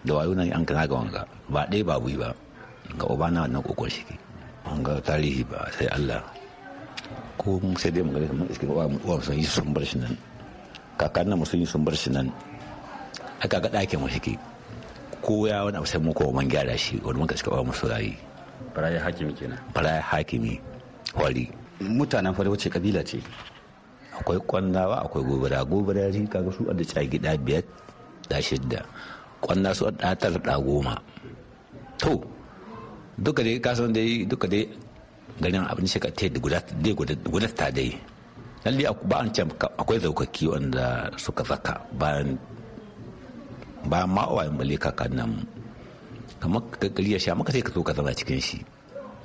da 0.03 0.17
wayo 0.19 0.33
nan 0.35 0.51
an 0.51 0.65
kana 0.67 0.83
ga 0.87 0.95
wanga. 0.99 1.21
Ba 1.47 1.63
ɗaya 1.71 1.85
ba 1.87 1.95
bui 2.01 2.17
ba. 2.19 2.33
Ga 2.99 3.05
obana 3.07 3.47
wannan 3.47 3.63
kokon 3.63 3.87
shi 3.89 4.03
ke. 4.03 4.15
An 4.67 4.83
ga 4.83 4.99
tarihi 4.99 5.47
ba 5.47 5.69
sai 5.71 5.87
Allah. 5.95 6.40
Ko 7.41 7.57
mun 7.57 7.73
sai 7.73 7.89
dai 7.89 8.05
magana 8.05 8.29
mun 8.37 8.45
iske 8.53 8.69
wa 8.69 8.85
wa 8.85 9.17
sun 9.17 9.33
yi 9.41 9.45
sun 9.49 9.73
bar 9.73 9.81
shi 9.81 9.97
nan. 9.97 10.13
Kakan 11.01 11.33
nan 11.33 11.41
sun 11.41 11.59
yi 11.59 11.65
sun 11.65 11.81
bar 11.81 11.97
shi 11.97 12.13
nan. 12.13 12.29
Aka 13.41 13.57
ga 13.57 13.69
ɗakin 13.73 13.97
mu 13.97 14.05
shi 14.05 14.37
ko 15.25 15.45
ya 15.49 15.65
wani 15.65 15.77
abu 15.81 15.85
sai 15.89 15.97
mu 16.01 16.13
ko 16.13 16.29
man 16.29 16.45
gyara 16.45 16.77
shi 16.77 17.01
wani 17.01 17.17
mun 17.17 17.25
gaske 17.29 17.49
wa 17.49 17.65
musu 17.65 17.89
rayi 17.89 18.13
baraya 18.77 19.01
hakimi 19.01 19.33
kenan. 19.33 19.57
Baraya 19.73 20.01
hakimi 20.01 20.61
wari 21.17 21.49
mutanen 21.81 22.33
fari 22.37 22.49
wace 22.53 22.69
kabila 22.69 23.01
ce? 23.01 23.17
Akwai 24.13 24.37
kwannawa 24.45 25.01
akwai 25.01 25.25
gobara. 25.25 25.65
Gobara 25.65 26.13
shi 26.13 26.25
kaga 26.29 26.53
su 26.53 26.61
da 26.69 26.83
tsaya 26.85 27.09
gida 27.09 27.33
biyar 27.41 27.65
da 28.29 28.37
shidda. 28.37 28.85
Kwanna 29.41 29.73
su 29.73 29.89
da 29.89 30.13
tara 30.13 30.37
da 30.37 30.61
goma. 30.61 30.93
To 31.97 32.21
duka 33.17 33.41
dai 33.41 33.57
kasan 33.61 33.93
dai 33.93 34.25
duka 34.29 34.45
dai 34.47 34.69
ganin 35.39 35.63
abin 35.69 35.87
shi 35.87 35.99
ka 36.03 36.09
te 36.11 36.27
da 36.27 36.39
guda 36.41 36.59
dai 37.71 37.93
lalle 38.65 38.83
ba 39.09 39.15
an 39.23 39.29
can 39.33 39.47
akwai 39.79 39.97
zaukaki 39.97 40.45
wanda 40.51 41.09
suka 41.17 41.41
zaka 41.47 41.81
bayan 41.97 42.37
bayan 43.89 44.09
ma'awayin 44.13 44.53
bale 44.57 44.75
kakan 44.77 45.11
nan. 45.17 45.31
Kamar 46.41 46.61
gari 46.77 47.13
ya 47.17 47.19
sha 47.21 47.37
maka 47.37 47.53
sai 47.53 47.61
ka 47.65 47.69
zo 47.73 47.81
ka 47.85 47.93
zama 47.93 48.13
cikin 48.13 48.41
shi. 48.41 48.59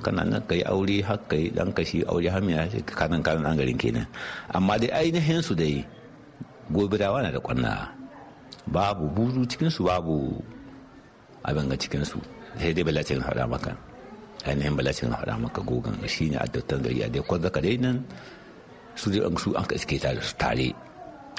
Kana 0.05 0.25
nan 0.25 0.41
ka 0.45 0.53
yi 0.57 0.65
aure 0.69 1.01
har 1.05 1.17
ka 1.29 1.37
yi 1.37 1.49
ɗan 1.53 1.73
kashi 1.73 2.05
aure 2.05 2.29
har 2.29 2.41
ya 2.45 2.65
kanan 2.85 3.21
kanan 3.25 3.45
an 3.53 3.57
garin 3.57 3.77
kenan. 3.81 4.07
Amma 4.53 4.77
dai 4.81 4.93
ainihin 4.93 5.41
su 5.41 5.53
dai 5.57 5.81
gobirawa 6.73 7.25
na 7.25 7.33
da 7.33 7.41
kwanna 7.41 7.89
babu 8.69 9.09
buzu 9.13 9.45
cikin 9.49 9.71
su 9.73 9.85
babu 9.89 10.37
abin 11.45 11.69
ga 11.73 11.77
cikin 11.77 12.05
su. 12.05 12.21
Sai 12.61 12.73
dai 12.77 12.85
balacin 12.85 13.21
haɗa 13.25 13.45
maka. 13.49 13.73
Ainihin 14.45 14.77
balacin 14.77 15.09
haɗa 15.15 15.39
maka 15.41 15.61
gogon 15.65 15.97
shi 16.09 16.29
ne 16.31 16.37
a 16.37 16.47
dattan 16.47 16.83
gari 16.85 17.01
a 17.03 17.09
dai 17.09 17.23
kwanza 17.25 17.49
ka 17.51 17.61
dai 17.65 17.77
nan 17.81 18.05
su 18.95 19.09
dai 19.11 19.23
su 19.41 19.55
an 19.57 19.65
ka 19.65 19.75
iske 19.75 19.97
tare 19.99 20.21
su 20.21 20.35
tare 20.37 20.69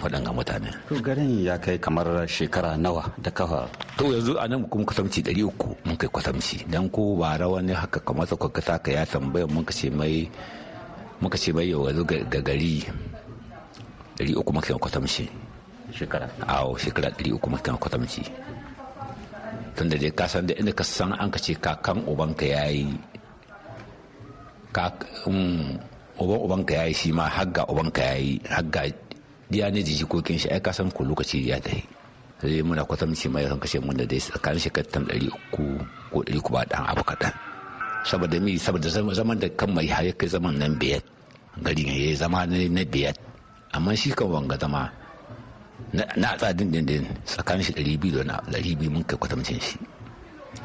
waɗanga 0.02 0.30
mutane. 0.34 0.70
To 0.90 1.02
garin 1.02 1.42
ya 1.42 1.58
kai 1.58 1.78
kamar 1.82 2.06
shekara 2.30 2.78
nawa 2.78 3.10
da 3.18 3.32
kafa. 3.32 3.66
To 3.98 4.14
yanzu 4.14 4.38
a 4.38 4.46
nan 4.48 4.62
kuma 4.70 4.86
kwatamci 4.86 5.22
ɗari 5.26 5.42
uku 5.44 5.74
mun 5.86 5.98
kai 5.98 6.10
kwatamci 6.10 6.70
dan 6.70 6.90
ko 6.90 7.16
ba 7.18 7.34
rawa 7.38 7.62
ne 7.66 7.74
haka 7.74 8.00
kamar 8.06 8.28
sa 8.30 8.36
kwaka 8.38 8.62
ka 8.78 8.92
ya 8.92 9.06
tambaya 9.06 9.48
mun 9.50 9.66
ce 9.66 9.90
mai 9.90 10.30
muka 11.22 11.38
ce 11.38 11.50
mai 11.52 11.70
yau 11.74 11.90
yanzu 11.90 12.06
ga 12.06 12.42
gari 12.46 12.86
ɗari 14.18 14.38
uku 14.38 14.52
muka 14.54 14.74
yi 14.74 14.80
kwatamci. 14.80 15.26
Shekara. 15.94 16.30
Awo 16.46 16.78
shekara 16.78 17.10
ɗari 17.10 17.34
uku 17.34 17.50
muka 17.50 17.72
yi 17.74 17.78
kwatamci. 17.82 18.22
Tun 19.78 19.90
da 19.94 19.98
dai 20.02 20.10
ka 20.10 20.26
san 20.26 20.50
da 20.50 20.58
inda 20.58 20.74
ka 20.74 20.82
san 20.84 21.14
an 21.14 21.30
ka 21.30 21.38
ce 21.38 21.54
kakan 21.54 22.02
ubanka 22.10 22.46
ya 22.50 22.66
yi 22.74 22.90
uban 26.18 26.40
ubanka 26.42 26.74
ya 26.74 26.86
yi 26.90 26.94
shi 26.98 27.14
ma 27.14 27.30
hagga 27.30 27.62
ubanka 27.70 28.02
ya 28.02 28.16
yi 28.18 28.42
hagga 28.50 28.90
diya 29.54 29.70
ne 29.70 29.86
jikokin 29.86 30.42
shi 30.42 30.50
ai 30.50 30.58
ka 30.66 30.74
san 30.74 30.90
ku 30.90 31.06
lokaci 31.06 31.46
ya 31.46 31.62
tafi 31.62 31.86
sai 32.42 32.62
muna 32.62 32.86
kwatamci 32.86 33.30
mai 33.30 33.46
san 33.50 33.58
kashe 33.62 33.78
mun 33.82 33.98
da 33.98 34.06
dai 34.06 34.18
tsakanin 34.22 34.62
shekartan 34.62 35.04
ɗari 35.10 35.26
uku 35.30 35.66
ko 36.14 36.18
ɗari 36.26 36.38
uku 36.38 36.50
ba 36.54 36.62
ɗan 36.70 36.86
abu 36.86 37.02
kaɗan. 37.06 37.34
Saboda 38.06 38.38
mi? 38.40 38.58
Saboda 38.62 38.90
zaman 38.90 39.40
da 39.42 39.50
kan 39.50 39.74
mai 39.74 39.88
har 39.90 40.06
kai 40.14 40.30
zaman 40.30 40.54
nan 40.58 40.78
biyar. 40.80 41.02
Gari 41.66 41.84
ya 41.86 42.16
zama 42.16 42.46
na 42.46 42.84
biyar. 42.86 43.14
Amma 43.74 43.96
shi 43.98 44.10
kan 44.14 44.30
wanga 44.30 44.54
zama 44.58 44.90
na 45.94 46.36
tsadin 46.36 46.68
din 46.72 46.86
din 46.86 47.04
tsakanin 47.26 47.64
shi 47.64 47.74
ɗari 47.74 47.94
biyu 47.98 48.14
da 48.20 48.24
na 48.24 48.36
ɗari 48.52 48.72
biyu 48.76 48.92
mun 48.92 49.04
kai 49.08 49.18
kwatamcin 49.18 49.60
shi. 49.62 49.78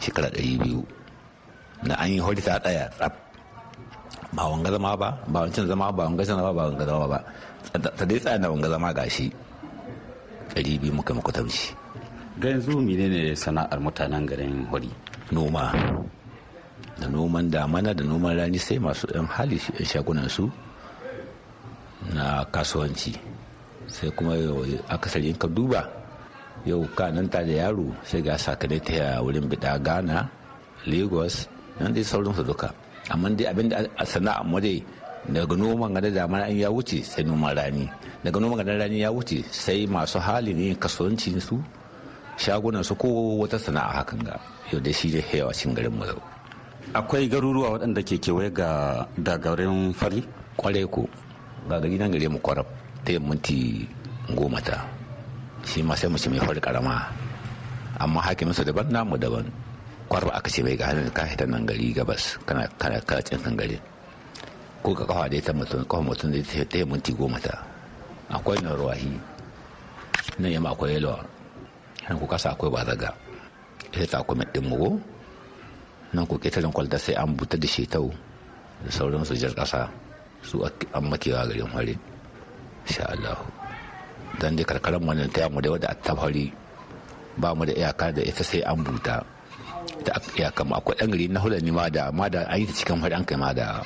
Shekara 0.02 0.28
ɗari 0.34 0.58
biyu. 0.58 0.82
Na 1.86 1.94
an 1.98 2.10
yi 2.10 2.18
hori 2.18 2.42
ta 2.42 2.58
tsaya 2.58 2.88
tsaf 2.98 3.12
ba 4.32 4.48
wanga 4.48 4.70
zama 4.72 4.96
ba 4.96 5.08
ba 5.28 5.38
wancan 5.44 5.66
zama 5.68 5.92
ba 5.92 6.04
wanga 6.08 6.24
zama 6.24 6.50
ba 6.52 6.62
wanga 6.70 6.84
zama 6.86 7.06
ba. 7.08 7.18
Ta 7.72 8.04
dai 8.04 8.18
tsaya 8.18 8.38
na 8.38 8.48
wanga 8.50 8.68
zama 8.68 8.88
gashi 8.92 9.30
ɗari 10.54 10.78
biyu 10.80 10.92
muka 10.92 11.14
makwatamci 11.14 11.74
ga 12.40 12.48
yanzu 12.48 12.80
menene 12.80 13.36
sana'ar 13.36 13.78
mutanen 13.78 14.24
garin 14.26 14.66
hori 14.72 14.90
noma. 15.30 15.70
Da 16.98 17.06
noman 17.08 17.48
damana 17.50 17.94
da 17.94 18.02
noman 18.04 18.36
rani 18.36 18.58
sai 18.58 18.78
masu 18.78 19.06
ɗan 19.06 19.26
hali 19.28 19.56
yan 19.78 19.86
shagunan 19.86 20.28
su. 20.28 20.50
Na 22.14 22.42
kasuwanci. 22.50 23.31
Sai 23.92 24.08
kuma 24.16 24.32
akasari 24.88 25.28
in 25.28 25.36
ka 25.36 25.46
duba 25.46 25.84
yau 26.64 26.80
ka 26.96 27.12
nan 27.12 27.28
ta 27.28 27.44
da 27.44 27.52
yaro 27.68 27.92
sai 28.08 28.24
ga 28.24 28.34
sakanai 28.40 28.80
ta 28.80 29.20
wurin 29.20 29.44
bida 29.50 29.76
ghana 29.78 30.24
lagos 30.88 31.46
nan 31.80 31.92
dai 31.94 32.04
sauransu 32.04 32.42
duka. 32.44 32.68
Amma 33.10 33.28
dai 33.34 33.46
abin 33.50 33.68
da 33.70 33.76
a 33.96 34.04
sana'a 34.06 34.42
mu 34.44 34.58
dai 34.60 34.78
daga 35.28 35.54
noman 35.56 35.94
gada 35.94 36.10
damar 36.10 36.42
an 36.48 36.54
ya 36.56 36.68
wuce 36.70 37.02
sai 37.02 37.22
noman 37.24 37.54
rani. 37.56 37.86
Daga 38.24 38.38
noman 38.40 38.58
gada 38.60 38.74
rani 38.78 39.00
ya 39.02 39.10
wuce 39.10 39.42
sai 39.50 39.86
masu 39.86 40.18
hali 40.18 40.52
ne 40.54 40.74
kasuwanci 40.74 41.34
su 41.40 41.56
shagunan 42.38 42.82
su 42.84 42.94
ko 42.94 43.08
wata 43.42 43.58
sana'a 43.58 44.02
hakan 44.02 44.20
ga. 44.26 44.34
Yau 44.72 44.80
da 44.80 44.92
shi 44.92 45.08
ne 45.14 45.20
yawa 45.32 45.52
cin 45.52 45.74
garin 45.74 45.92
mu 45.92 46.04
akwai 46.94 47.24
garuruwa 47.30 47.70
waɗanda 47.78 48.02
ke 48.04 48.16
kewaye 48.20 48.50
ga 48.52 49.06
da 49.16 49.38
garin 49.38 49.92
fari? 49.94 50.20
Kwarai 50.56 50.84
ko. 50.90 51.08
Ga 51.68 51.80
gari 51.80 51.96
nan 51.98 52.10
gare 52.12 52.28
mu 52.28 52.38
kwarab. 52.38 52.66
Ta 53.04 53.10
yin 53.12 53.22
minti 53.28 53.86
goma 54.34 54.60
ta 54.62 54.78
shi 55.66 55.82
ma 55.82 55.94
sai 55.94 56.10
mu 56.10 56.18
ci 56.18 56.28
mai 56.30 56.42
fari 56.42 56.58
karama. 56.60 57.06
Amma 58.02 58.20
hakimin 58.26 58.54
su 58.54 58.62
daban 58.66 58.90
namu 58.90 59.14
daban. 59.16 59.46
Kwarba 60.10 60.34
aka 60.34 60.50
ce 60.50 60.60
mai 60.62 60.74
ga 60.76 60.90
hannun 60.90 61.08
ka 61.14 61.22
hita 61.24 61.46
nan 61.46 61.62
gari 61.66 61.94
gabas 61.94 62.36
kana 62.46 62.66
kana 62.78 62.98
kacin 63.06 63.38
kan 63.38 63.54
gari. 63.54 63.78
Ko 64.82 64.90
ka 64.94 65.06
kafa 65.06 65.30
da 65.30 65.36
ita 65.38 65.52
mutum 65.54 65.86
kafa 65.86 66.02
mutum 66.02 66.28
da 66.34 66.40
ta 66.42 66.78
minti 66.84 67.12
goma 67.14 67.38
ta. 67.38 67.54
Akwai 68.32 68.58
nan 68.62 68.74
ruwahi 68.74 69.12
nan 70.42 70.50
yamma 70.50 70.74
akwai 70.74 70.98
yalwa. 70.98 71.22
Nan 72.10 72.18
ku 72.18 72.26
kasa 72.26 72.50
akwai 72.52 72.70
bazaga 72.74 73.10
ita 73.94 74.06
ta 74.08 74.16
akwai 74.20 74.42
ɗin 74.52 74.64
mugo 74.66 74.98
nan 76.12 76.26
ku 76.26 76.36
ƙetaren 76.36 76.72
kwalta 76.74 76.98
sai 76.98 77.14
an 77.16 77.32
buta 77.38 77.56
da 77.56 77.68
shetau 77.68 78.10
da 78.84 78.90
sauran 78.90 79.24
su 79.24 79.34
jar 79.38 79.54
ƙasa. 79.54 79.86
Su 80.42 80.58
an 80.66 81.04
makewa 81.06 81.46
garin 81.46 81.70
hare 81.70 81.94
sha 82.88 83.04
Allah. 83.12 83.38
Dan 84.40 84.56
dai 84.56 84.64
karkarar 84.64 84.98
wannan 85.02 85.28
ta 85.30 85.44
yamu 85.46 85.60
da 85.60 85.68
wadda 85.74 85.90
ta 86.02 86.12
fari 86.16 86.48
ba 87.36 87.52
mu 87.54 87.64
da 87.68 87.72
iyaka 87.76 88.12
da 88.16 88.22
ita 88.24 88.42
sai 88.44 88.62
an 88.64 88.80
buta. 88.84 89.20
Da 90.04 90.12
iyaka 90.38 90.64
ma 90.64 90.76
akwai 90.80 90.96
ɗan 90.98 91.08
gari 91.12 91.26
na 91.28 91.38
hulani 91.40 91.70
ma 91.70 91.86
da 91.88 92.10
ma 92.12 92.26
da 92.28 92.40
an 92.48 92.58
yi 92.60 92.66
ta 92.66 92.72
cikin 92.74 92.98
hori 93.00 93.14
an 93.14 93.24
kai 93.28 93.36
ma 93.38 93.50
da 93.52 93.82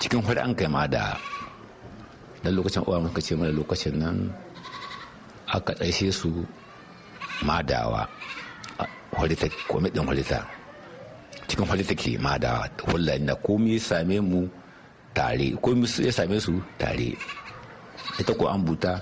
cikin 0.00 0.20
hori 0.26 0.40
an 0.40 0.52
kai 0.58 0.66
ma 0.68 0.86
da. 0.86 1.16
Dan 2.44 2.52
lokacin 2.60 2.84
uwa 2.84 3.00
muka 3.08 3.20
ce 3.24 3.32
mana 3.38 3.52
lokacin 3.56 3.94
nan 3.96 4.16
aka 5.48 5.72
ɗaishe 5.80 6.12
su 6.12 6.30
madawa 7.46 8.04
horita 9.16 9.46
kwamitin 9.70 10.04
horita 10.06 10.40
cikin 11.48 11.64
horita 11.66 11.94
ke 11.94 12.18
madawa 12.18 12.68
hulani 12.90 13.24
na 13.26 13.34
komi 13.38 13.78
same 13.80 14.20
mu 14.20 14.44
tare 15.14 15.54
komi 15.62 15.86
ya 16.04 16.12
same 16.12 16.36
su 16.40 16.58
tare. 16.78 17.14
Ita 18.20 18.32
ko 18.36 18.46
an 18.52 18.62
buta 18.64 19.00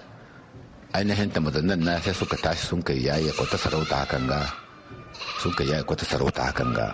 ainihin 0.96 1.30
ta 1.32 1.40
mazannan 1.40 1.80
na 1.80 1.98
sai 2.00 2.14
suka 2.14 2.36
tashi 2.36 2.64
sun 2.68 2.80
kai 2.82 3.00
yayi 3.00 3.30
kwata 3.36 3.56
sarauta 3.56 3.96
hakan 4.04 4.24
ga 4.28 4.40
sun 5.40 5.52
kai 5.56 5.66
yayi 5.72 5.84
kwata 5.84 6.04
sarauta 6.04 6.42
hakan 6.52 6.70
ga. 6.76 6.86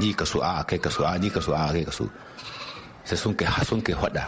Ni 0.00 0.16
ka 0.16 0.24
so 0.24 0.40
a 0.40 0.64
kai 0.64 0.80
ka 0.80 0.88
so 0.88 1.04
a 1.04 1.12
ni 1.20 1.28
ka 1.28 1.40
so 1.44 1.52
a 1.52 1.68
kai 1.68 1.84
ka 1.84 1.92
so. 1.92 2.08
Sai 3.04 3.16
sun 3.20 3.34
kai 3.36 3.46
sun 3.68 3.80
kai 3.84 3.92
hada 3.94 4.24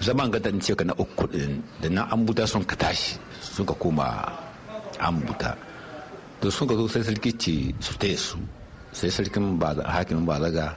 zaman 0.00 0.28
ga 0.32 0.38
dan 0.40 0.56
ce 0.60 0.72
ka 0.76 0.84
na 0.84 0.94
uku 0.96 1.24
din 1.32 1.60
da 1.80 1.88
nan 1.88 2.04
an 2.12 2.20
buta 2.26 2.44
sun 2.48 2.64
ka 2.64 2.76
tashi 2.76 3.16
sun 3.40 3.64
ka 3.68 3.74
koma 3.82 4.08
an 5.00 5.16
buta. 5.26 5.52
To 6.40 6.48
sun 6.52 6.68
ka 6.68 6.74
zo 6.76 6.84
sai 6.88 7.02
sarki 7.04 7.30
ce 7.42 7.54
su 7.84 7.92
taya 8.00 8.16
su 8.16 8.38
sai 8.92 9.10
sarkin 9.12 9.56
hakimin 9.94 10.26
balaga 10.28 10.76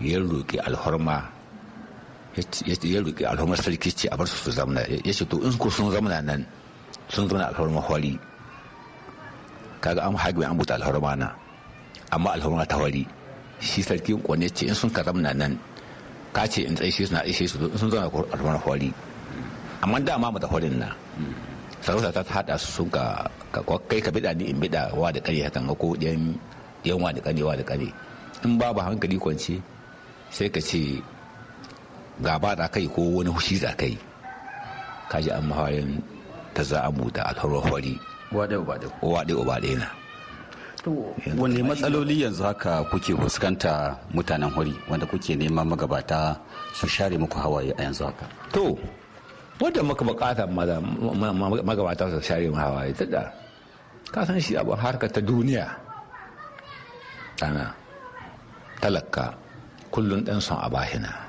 ya 0.00 0.18
roƙi 0.20 0.60
alhorma 0.60 1.24
ya 2.36 3.00
alhormar 3.32 3.56
sarki 3.56 3.88
ce 3.92 4.06
a 4.12 4.16
bar 4.16 4.28
su 4.28 4.36
ya 5.04 5.12
ce 5.12 5.24
to 5.24 5.40
in 5.40 5.56
ko 5.56 5.70
sun 5.72 5.88
nan 6.04 6.44
sun 7.08 7.24
kaga 9.80 10.04
an 10.04 10.16
an 10.44 10.56
buta 10.58 10.76
amma 12.12 12.36
ta 12.68 12.76
hwari 12.76 13.06
shi 13.60 13.80
sarki 13.82 14.12
kwane 14.20 14.48
ce 14.52 14.66
in 14.68 14.74
sun 14.76 14.90
ka 14.92 15.00
nan 15.12 15.56
ka 16.32 16.44
ce 16.46 16.62
in 16.68 16.74
tsaye 16.76 16.90
su 16.92 17.08
na 17.14 17.24
ishe 17.24 17.48
su 17.48 17.56
sun 17.78 17.88
hwari 18.60 18.92
amma 19.80 19.96
dama 20.00 20.28
hwarin 20.48 20.76
na 20.78 20.92
sarauta 21.80 22.12
ta 22.12 22.22
hada 22.28 22.58
su 22.60 22.68
sun 22.72 22.88
ka 22.92 23.24
kai 23.88 24.00
ka 24.04 24.10
ni 24.36 24.44
in 24.52 24.60
wa 24.92 25.08
da 25.12 25.20
ko 25.72 25.96
wa 27.00 27.12
da 27.12 27.32
wa 27.44 27.56
da 27.56 27.64
in 28.44 28.58
babu 28.60 28.80
hankali 28.84 29.16
kwance 29.16 29.56
sai 30.28 30.48
ka 30.52 30.60
ce 30.60 31.00
gaba 32.20 32.56
da 32.56 32.66
kai 32.68 32.88
ko 32.88 33.02
wani 33.20 33.30
hushi 33.30 33.60
da 33.60 33.72
kai 33.76 33.96
kaji 35.12 35.30
an 35.30 35.44
mahawarin 35.48 36.00
ta 36.56 36.62
za 36.64 36.80
a 36.88 36.90
muda 36.90 37.22
alharwari 37.28 38.00
wade 38.32 38.56
ubade 38.56 38.86
wade 39.02 39.34
ubade 39.34 39.74
na. 39.76 39.88
Wani 41.38 41.62
matsaloli 41.66 42.22
yanzu 42.22 42.42
haka 42.46 42.84
kuke 42.86 43.10
fuskanta 43.18 43.98
mutanen 44.14 44.50
hori 44.54 44.70
wanda 44.88 45.06
kuke 45.06 45.34
neman 45.34 45.66
magabata 45.66 46.38
su 46.74 46.86
share 46.86 47.18
muku 47.18 47.34
hawaye 47.38 47.74
a 47.74 47.82
yanzu 47.90 48.06
haka? 48.06 48.26
To 48.54 48.78
wadda 49.60 49.82
muka 49.82 50.04
buƙata 50.06 50.46
magabata 51.66 52.06
su 52.14 52.22
share 52.22 52.46
mu 52.50 52.54
hawaye 52.56 52.94
ta 52.94 53.04
da 53.04 53.22
ka 54.14 54.22
san 54.24 54.38
shi 54.40 54.54
abu 54.56 54.78
harkar 54.78 55.10
ta 55.10 55.18
duniya. 55.20 55.66
Ana 57.42 57.74
talaka 58.80 59.34
kullum 59.90 60.22
ɗan 60.22 60.38
son 60.40 60.58
a 60.62 60.70
bahina 60.70 61.25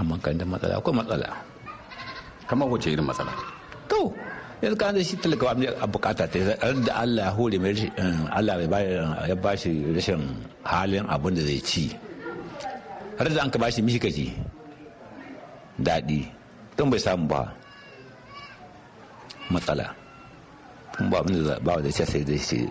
amma 0.00 0.16
kan 0.18 0.34
da 0.38 0.44
matsala 0.44 0.74
akwai 0.78 0.94
matsala. 0.98 1.28
Kamar 2.48 2.66
wace 2.68 2.88
irin 2.92 3.06
matsala? 3.06 3.32
To 3.90 4.10
yanzu 4.62 4.76
ka 4.80 4.86
shi 5.02 5.16
talaka 5.22 5.54
a 5.54 5.86
buƙata 5.86 6.24
ta 6.26 6.38
da 6.86 6.92
Allah 7.02 7.24
ya 7.28 7.32
hore 7.36 7.58
mai 7.58 7.74
Allah 8.32 8.54
ya 9.28 9.34
ba 9.36 9.56
shi 9.56 9.70
rashin 9.94 10.20
halin 10.64 11.04
abin 11.06 11.34
da 11.34 11.42
zai 11.42 11.60
ci. 11.60 11.84
Har 13.18 13.28
da 13.28 13.42
an 13.42 13.50
ka 13.50 13.58
ba 13.58 13.70
shi 13.70 13.82
mishikaci 13.82 14.26
daɗi 15.78 16.20
don 16.76 16.90
bai 16.90 16.98
samu 16.98 17.26
ba. 17.28 17.40
Matsala. 19.52 19.86
Kuma 20.96 21.10
ba 21.10 21.16
abin 21.22 21.44
da 21.46 21.58
ba 21.62 21.78
da 21.82 21.90
ce 21.90 22.04
sai 22.04 22.22
dai 22.24 22.38
ce 22.38 22.66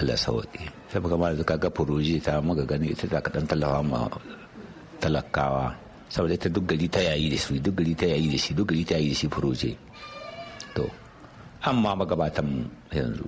Allah 0.00 0.16
sauƙi 0.16 0.66
sai 0.90 1.00
baka 1.00 1.16
ma 1.16 1.30
da 1.30 1.44
kaga 1.44 1.68
furoji 1.70 2.16
ta 2.20 2.40
maga 2.40 2.64
gani 2.64 2.90
ita 2.90 3.06
ta 3.06 3.20
kaɗan 3.20 3.46
tallafa 3.46 3.80
ma 3.84 4.08
talakawa. 5.02 5.74
Saboda 6.12 6.36
ita 6.38 6.46
duk 6.52 6.68
gari 6.70 6.86
ta 6.86 7.00
yayi 7.02 7.26
da 7.32 7.38
su 7.40 7.58
duk 7.58 7.74
gari 7.74 7.96
ta 7.98 8.06
yayi 8.06 8.30
da 8.30 8.38
shi 8.38 8.52
duk 8.54 8.68
gari 8.70 8.84
ta 8.86 8.94
yayi 9.00 9.10
da 9.10 9.16
shi 9.18 9.26
furoje 9.32 9.72
to 10.76 10.84
amma 11.64 11.92
magabatan 11.96 12.66
yanzu 12.92 13.24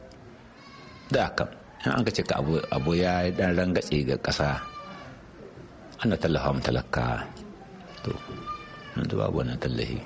da 1.13 1.29
kan 1.37 1.49
in 1.85 1.93
an 1.93 2.05
ce 2.09 2.23
ka 2.25 2.41
abu 2.73 2.91
ya 2.97 3.29
dan 3.31 3.53
rangatse 3.57 4.01
ga 4.09 4.17
ƙasa 4.25 4.57
ana 6.03 6.17
tallafa 6.17 6.49
mu 6.57 6.61
talaka 6.65 7.07
to 8.03 8.11
yanzu 8.97 9.15
babu 9.21 9.41
wannan 9.45 9.61
tallafi 9.61 10.01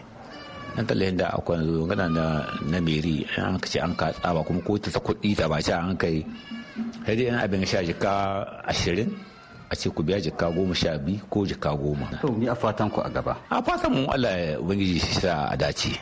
nan 0.76 0.85
tallahin 0.87 1.16
da 1.18 1.26
akwai 1.38 1.59
yanzu 1.62 1.87
gana 1.90 2.07
na 2.11 2.24
na 2.66 2.78
meri 2.83 3.22
an 3.38 3.57
ka 3.62 3.66
ce 3.70 3.78
an 3.83 3.94
ka 3.94 4.11
tsaba 4.14 4.42
kuma 4.46 4.61
ko 4.66 4.74
ta 4.78 4.90
kuɗi 4.98 5.31
ta 5.38 5.46
ba 5.50 5.62
ce 5.62 5.72
an 5.72 5.94
kai 5.96 6.22
sai 7.07 7.14
dai 7.18 7.31
abin 7.42 7.62
sha 7.66 7.81
jika 7.87 8.12
ashirin 8.70 9.11
a 9.70 9.74
ce 9.76 9.88
ku 9.92 10.02
biya 10.02 10.20
jika 10.20 10.48
goma 10.50 10.74
sha 10.74 10.96
biyu 10.98 11.20
ko 11.31 11.44
jika 11.44 11.76
goma. 11.76 12.09
to 12.20 12.28
ni 12.33 12.48
a 12.48 12.54
fatan 12.54 12.88
ku 12.90 13.00
a 13.04 13.11
gaba. 13.11 13.37
a 13.50 13.61
fatan 13.62 13.92
mu 13.92 14.02
Allah 14.09 14.33
ya 14.38 14.52
ubangiji 14.61 14.98
sa 15.00 15.52
a 15.52 15.57
dace 15.57 15.92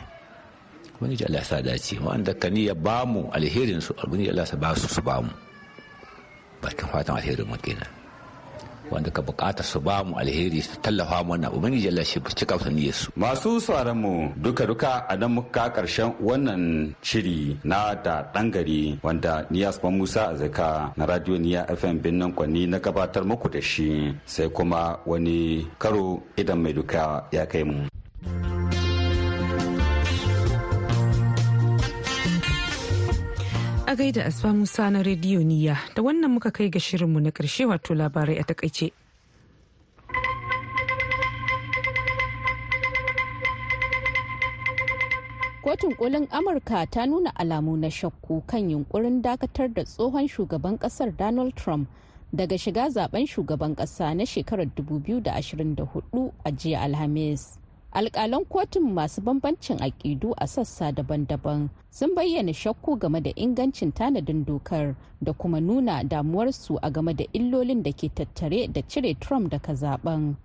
ubangiji 0.99 1.27
Allah 1.27 1.43
ya 1.43 1.47
sa 1.47 1.61
dace 1.61 1.99
wanda 1.99 2.31
ka 2.33 2.47
ni 2.49 2.65
ya 2.71 2.75
ba 2.75 3.03
mu 3.05 3.27
alherin 3.35 3.81
su 3.83 3.91
ubangiji 3.99 4.31
Allah 4.31 4.47
ya 4.47 4.55
ba 4.57 4.71
su 4.75 4.87
su 4.87 5.01
ba 5.03 5.19
mu 5.21 5.31
bakin 6.63 6.87
fatan 6.87 7.19
alherin 7.19 7.43
mu 7.47 7.57
kenan 7.59 7.91
wanda 8.91 9.11
ka 9.11 9.21
buƙata 9.21 9.63
su 9.63 9.79
ba 9.79 10.03
mu 10.03 10.15
alheri 10.15 10.61
su 10.61 10.75
tallafa 10.81 11.23
mana. 11.23 11.49
Ubangiji 11.51 11.87
Allah 11.87 12.03
shi 12.05 12.19
cika 12.19 12.57
su 12.59 12.69
su 12.91 13.11
masu 13.15 13.59
sauraron 13.61 13.97
mu 14.01 14.13
duka 14.37 14.65
duka 14.65 15.05
a 15.09 15.15
nan 15.17 15.31
muka 15.35 15.69
ƙarshen 15.69 16.13
wannan 16.21 16.93
shiri 17.01 17.57
na 17.63 17.93
da 17.95 18.23
dan 18.33 18.51
gari 18.51 18.99
wanda 19.03 19.45
Niyas 19.51 19.79
Musa 19.83 20.29
Azaka 20.33 20.91
na 20.97 21.05
Radio 21.05 21.37
Niya 21.37 21.65
FM 21.67 21.99
Binnan 22.01 22.33
Kwanni 22.33 22.67
na 22.67 22.79
gabatar 22.79 23.23
muku 23.25 23.49
da 23.49 23.61
shi. 23.61 24.13
Sai 24.25 24.49
kuma 24.49 24.99
wani 25.05 25.67
karo 25.79 26.21
idan 26.37 26.61
mai 26.61 26.73
duka 26.73 27.23
ya 27.31 27.45
kai 27.45 27.63
mu. 27.63 27.87
A 33.87 33.95
gaida 33.95 34.25
asfa 34.25 34.53
musa 34.53 34.89
na 34.91 35.03
rediyo 35.03 35.39
niya 35.43 35.77
da 35.95 36.01
wannan 36.03 36.31
muka 36.31 36.51
kai 36.51 36.69
ga 36.69 36.79
shirinmu 36.79 37.19
na 37.19 37.29
ƙarshe 37.31 37.65
wato 37.65 37.93
labarai 37.95 38.37
a 38.39 38.43
taƙaice. 38.43 38.91
Kotun 45.63 45.95
kolin 45.95 46.27
amurka 46.31 46.85
ta 46.91 47.05
nuna 47.05 47.31
alamu 47.35 47.77
na 47.77 47.87
shakku 47.89 48.43
kan 48.47 48.69
yunkurin 48.69 49.21
dakatar 49.21 49.73
da 49.73 49.83
tsohon 49.83 50.27
shugaban 50.27 50.77
ƙasar 50.79 51.15
donald 51.17 51.55
trump 51.55 51.89
daga 52.35 52.57
shiga 52.57 52.87
zaɓen 52.89 53.27
shugaban 53.27 53.75
kasa 53.75 54.13
na 54.15 54.23
shekarar 54.25 54.65
2024 54.75 56.31
a 56.45 56.51
jiya 56.51 56.79
alhamis. 56.83 57.59
Alkalan 57.91 58.45
kotun 58.45 58.93
masu 58.93 59.21
bambancin 59.21 59.77
aƙidu 59.79 60.33
a 60.37 60.47
sassa 60.47 60.91
daban-daban 60.91 61.69
sun 61.89 62.15
bayyana 62.15 62.53
shakku 62.53 62.99
game 62.99 63.21
da 63.23 63.31
ingancin 63.35 63.91
tanadin 63.91 64.45
dokar 64.45 64.95
da 65.21 65.33
kuma 65.33 65.59
nuna 65.61 66.03
damuwarsu 66.03 66.77
a 66.81 66.91
game 66.91 67.13
da 67.15 67.25
illolin 67.33 67.83
da 67.83 67.91
ke 67.91 68.09
tattare 68.13 68.67
da 68.73 68.81
cire 68.81 69.13
trump 69.19 69.49
daga 69.51 69.73
zaɓen. 69.73 70.35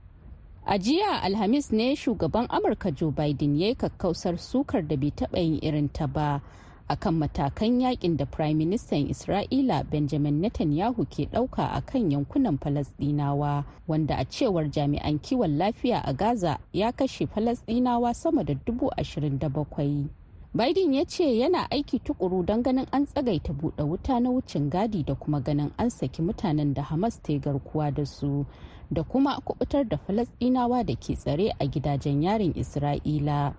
A 0.65 0.79
jiya 0.79 1.21
alhamis 1.23 1.73
ne 1.73 1.95
shugaban 1.97 2.47
amurka 2.49 2.91
joe 2.95 3.11
biden 3.11 3.59
ya 3.61 3.67
yi 3.69 3.75
kakkausar 3.75 4.39
sukar 4.39 4.87
da 4.89 4.97
bai 4.97 5.11
taɓa 5.11 5.39
yin 5.39 5.59
irin 5.63 5.89
ta 5.93 6.07
ba 6.07 6.41
akan 6.89 7.15
matakan 7.19 7.81
yaƙin 7.81 8.17
da 8.17 8.25
prime 8.27 8.55
minister 8.59 8.97
isra'ila 8.99 9.85
benjamin 9.91 10.41
netanyahu 10.43 11.05
ke 11.09 11.29
ɗauka 11.33 11.71
a 11.73 11.81
kan 11.81 12.11
yankunan 12.11 12.59
falasdinawa 12.59 13.65
wanda 13.89 14.17
a 14.19 14.25
cewar 14.25 14.71
jami'an 14.71 15.19
kiwon 15.19 15.59
lafiya 15.59 16.03
a 16.05 16.13
gaza 16.13 16.59
ya 16.73 16.93
kashe 16.93 17.27
falasdinawa 17.27 18.15
sama 18.15 18.45
da 18.45 18.55
dubu 18.67 18.91
ashirin 18.97 19.39
da 19.39 19.49
bakwai. 19.49 20.09
Biden 20.55 20.95
ya 20.95 21.05
ce 21.05 21.25
yana 21.39 21.71
aiki 21.71 21.99
tukuru 21.99 22.45
don 22.45 22.63
ganin 22.63 22.87
an 22.93 23.07
tsagaita 23.07 23.53
buɗe 23.53 23.83
wuta 23.89 24.21
na 24.21 24.31
wucin 24.31 24.69
gadi 24.71 25.03
da 25.03 25.15
kuma 25.15 25.41
ganin 25.41 25.71
an 25.79 25.91
saki 25.91 26.23
mutanen 26.23 26.75
da 26.75 26.83
hamas 26.83 27.23
ta 27.23 27.33
garkuwa 27.39 27.91
da 27.95 28.05
su 28.05 28.45
da 28.91 29.03
kuma 29.03 29.41
kuɓutar 29.41 29.89
da 29.89 29.97
falasdinawa 29.97 30.85
da 30.85 30.95
ke 30.95 31.17
tsare 31.17 31.49
a 31.59 31.65
gidajen 31.67 32.23
yarin 32.23 32.53
isra'ila. 32.53 33.55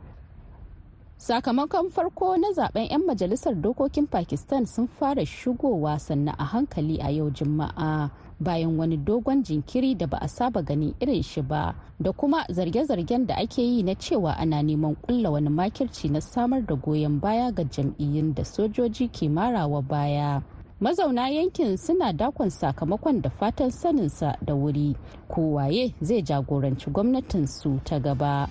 Sakamakon 1.18 1.90
farko 1.90 2.38
na 2.38 2.48
zaɓen 2.52 2.90
'yan 2.92 3.06
majalisar 3.08 3.56
dokokin 3.56 4.08
pakistan 4.08 4.66
sun 4.66 4.88
fara 4.88 5.26
shigowa 5.26 6.00
sannan 6.00 6.36
a 6.38 6.44
hankali 6.46 7.00
a 7.00 7.10
yau 7.12 7.30
juma'a 7.30 8.10
bayan 8.40 8.76
wani 8.78 8.98
dogon 8.98 9.44
jinkiri 9.44 9.96
da 9.96 10.08
ba 10.08 10.18
a 10.22 10.28
saba 10.28 10.62
gani 10.62 10.94
irin 11.00 11.24
shi 11.24 11.42
ba 11.42 11.76
da 12.00 12.12
kuma 12.12 12.44
zarge-zargen 12.50 13.26
da 13.28 13.36
ake 13.40 13.62
yi 13.64 13.84
na 13.84 13.96
cewa 13.96 14.36
ana 14.38 14.60
neman 14.64 14.96
kulla 14.96 15.32
wani 15.32 15.50
makirci 15.50 16.10
na 16.12 16.20
samar 16.20 16.62
da 16.66 16.76
goyon 16.76 17.20
baya 17.20 17.52
ga 17.52 17.64
jam'iyyun 17.64 18.34
da 18.36 18.44
sojoji 18.44 19.08
ke 19.08 19.30
marawa 19.30 19.82
baya. 19.82 20.42
Mazauna 20.84 21.30
yankin 21.30 21.78
suna 21.78 22.14
dakon 22.14 22.50
sakamakon 22.50 23.22
da 23.22 23.30
fatan 23.30 23.72
saninsa 23.72 24.36
da 24.46 24.54
wuri. 24.54 24.96
Kowaye 25.30 25.94
zai 26.02 26.22
jagoranci 26.22 26.90
gwamnatinsu 26.92 27.80
ta 27.86 28.00
gaba? 28.00 28.48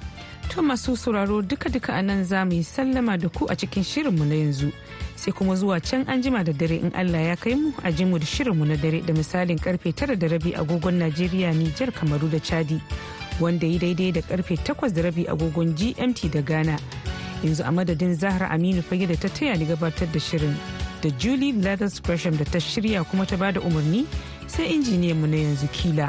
To 0.49 0.63
masu 0.63 0.97
sauraro 0.97 1.43
duka-duka 1.43 1.93
a 1.93 2.03
nan 2.03 2.25
za 2.25 2.45
mu 2.45 2.53
yi 2.55 2.63
sallama 2.65 3.19
da 3.19 3.29
ku 3.29 3.45
a 3.51 3.55
cikin 3.57 3.85
shirinmu 3.85 4.25
na 4.25 4.35
yanzu. 4.35 4.73
Sai 5.17 5.33
kuma 5.33 5.55
zuwa 5.57 5.79
can 5.85 6.09
an 6.09 6.23
jima 6.23 6.43
da 6.45 6.53
dare 6.53 6.77
in 6.81 6.93
allah 6.97 7.21
ya 7.21 7.37
kai 7.37 7.55
mu 7.55 7.71
a 7.85 7.93
jimu 7.93 8.19
da 8.19 8.25
shirinmu 8.25 8.65
na 8.65 8.77
dare 8.77 9.01
da 9.05 9.13
misalin 9.13 9.59
ƙarfe 9.61 9.93
tara 9.95 10.17
da 10.17 10.27
rabi 10.29 10.55
agogon 10.57 10.95
najeriya 10.99 11.53
nijar 11.53 11.93
kamaru 11.93 12.31
da 12.31 12.41
chadi 12.41 12.81
wanda 13.41 13.67
yi 13.67 13.79
daidai 13.79 14.13
da 14.13 14.21
ƙarfe 14.23 14.57
takwas 14.65 14.95
da 14.95 15.03
rabi 15.03 15.27
agogon 15.29 15.77
gmt 15.77 16.33
da 16.33 16.41
ghana. 16.41 16.79
Yanzu 17.45 17.61
a 17.63 17.71
madadin 17.71 18.15
zahra 18.17 18.49
aminu 18.49 18.81
fage 18.83 19.07
da 19.07 19.17
ta 19.21 19.29
taya 19.29 19.53
ni 19.59 19.67
gabatar 19.67 20.09
da 20.13 20.19
shirin. 20.19 20.57
Da 21.03 21.11
Julie 21.19 21.53
Leathers 21.53 22.01
Gresham 22.01 22.37
da 22.37 22.45
ta 22.45 22.59
shirya 22.59 23.05
kuma 23.11 23.27
ta 23.27 23.37
ba 23.37 23.53
da 23.53 23.61
umarni 23.61 24.07
sai 24.47 24.73
injiniyan 24.75 25.19
mu 25.21 25.27
na 25.27 25.37
yanzu 25.37 25.69
kila. 25.73 26.09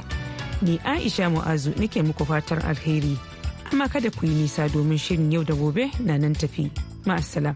Ni 0.61 0.77
Aisha 0.85 1.29
Mu'azu 1.29 1.73
nake 1.79 2.01
muku 2.03 2.25
fatar 2.25 2.61
alheri. 2.65 3.17
Amma 3.71 3.89
kada 3.89 4.11
ku 4.11 4.25
yi 4.25 4.33
nisa 4.33 4.69
domin 4.69 4.97
shirin 4.97 5.31
yau 5.33 5.43
da 5.43 5.53
gobe 5.53 5.89
na 5.99 6.17
nan 6.17 6.33
tafi. 6.35 6.69
Ma'assalam. 7.05 7.55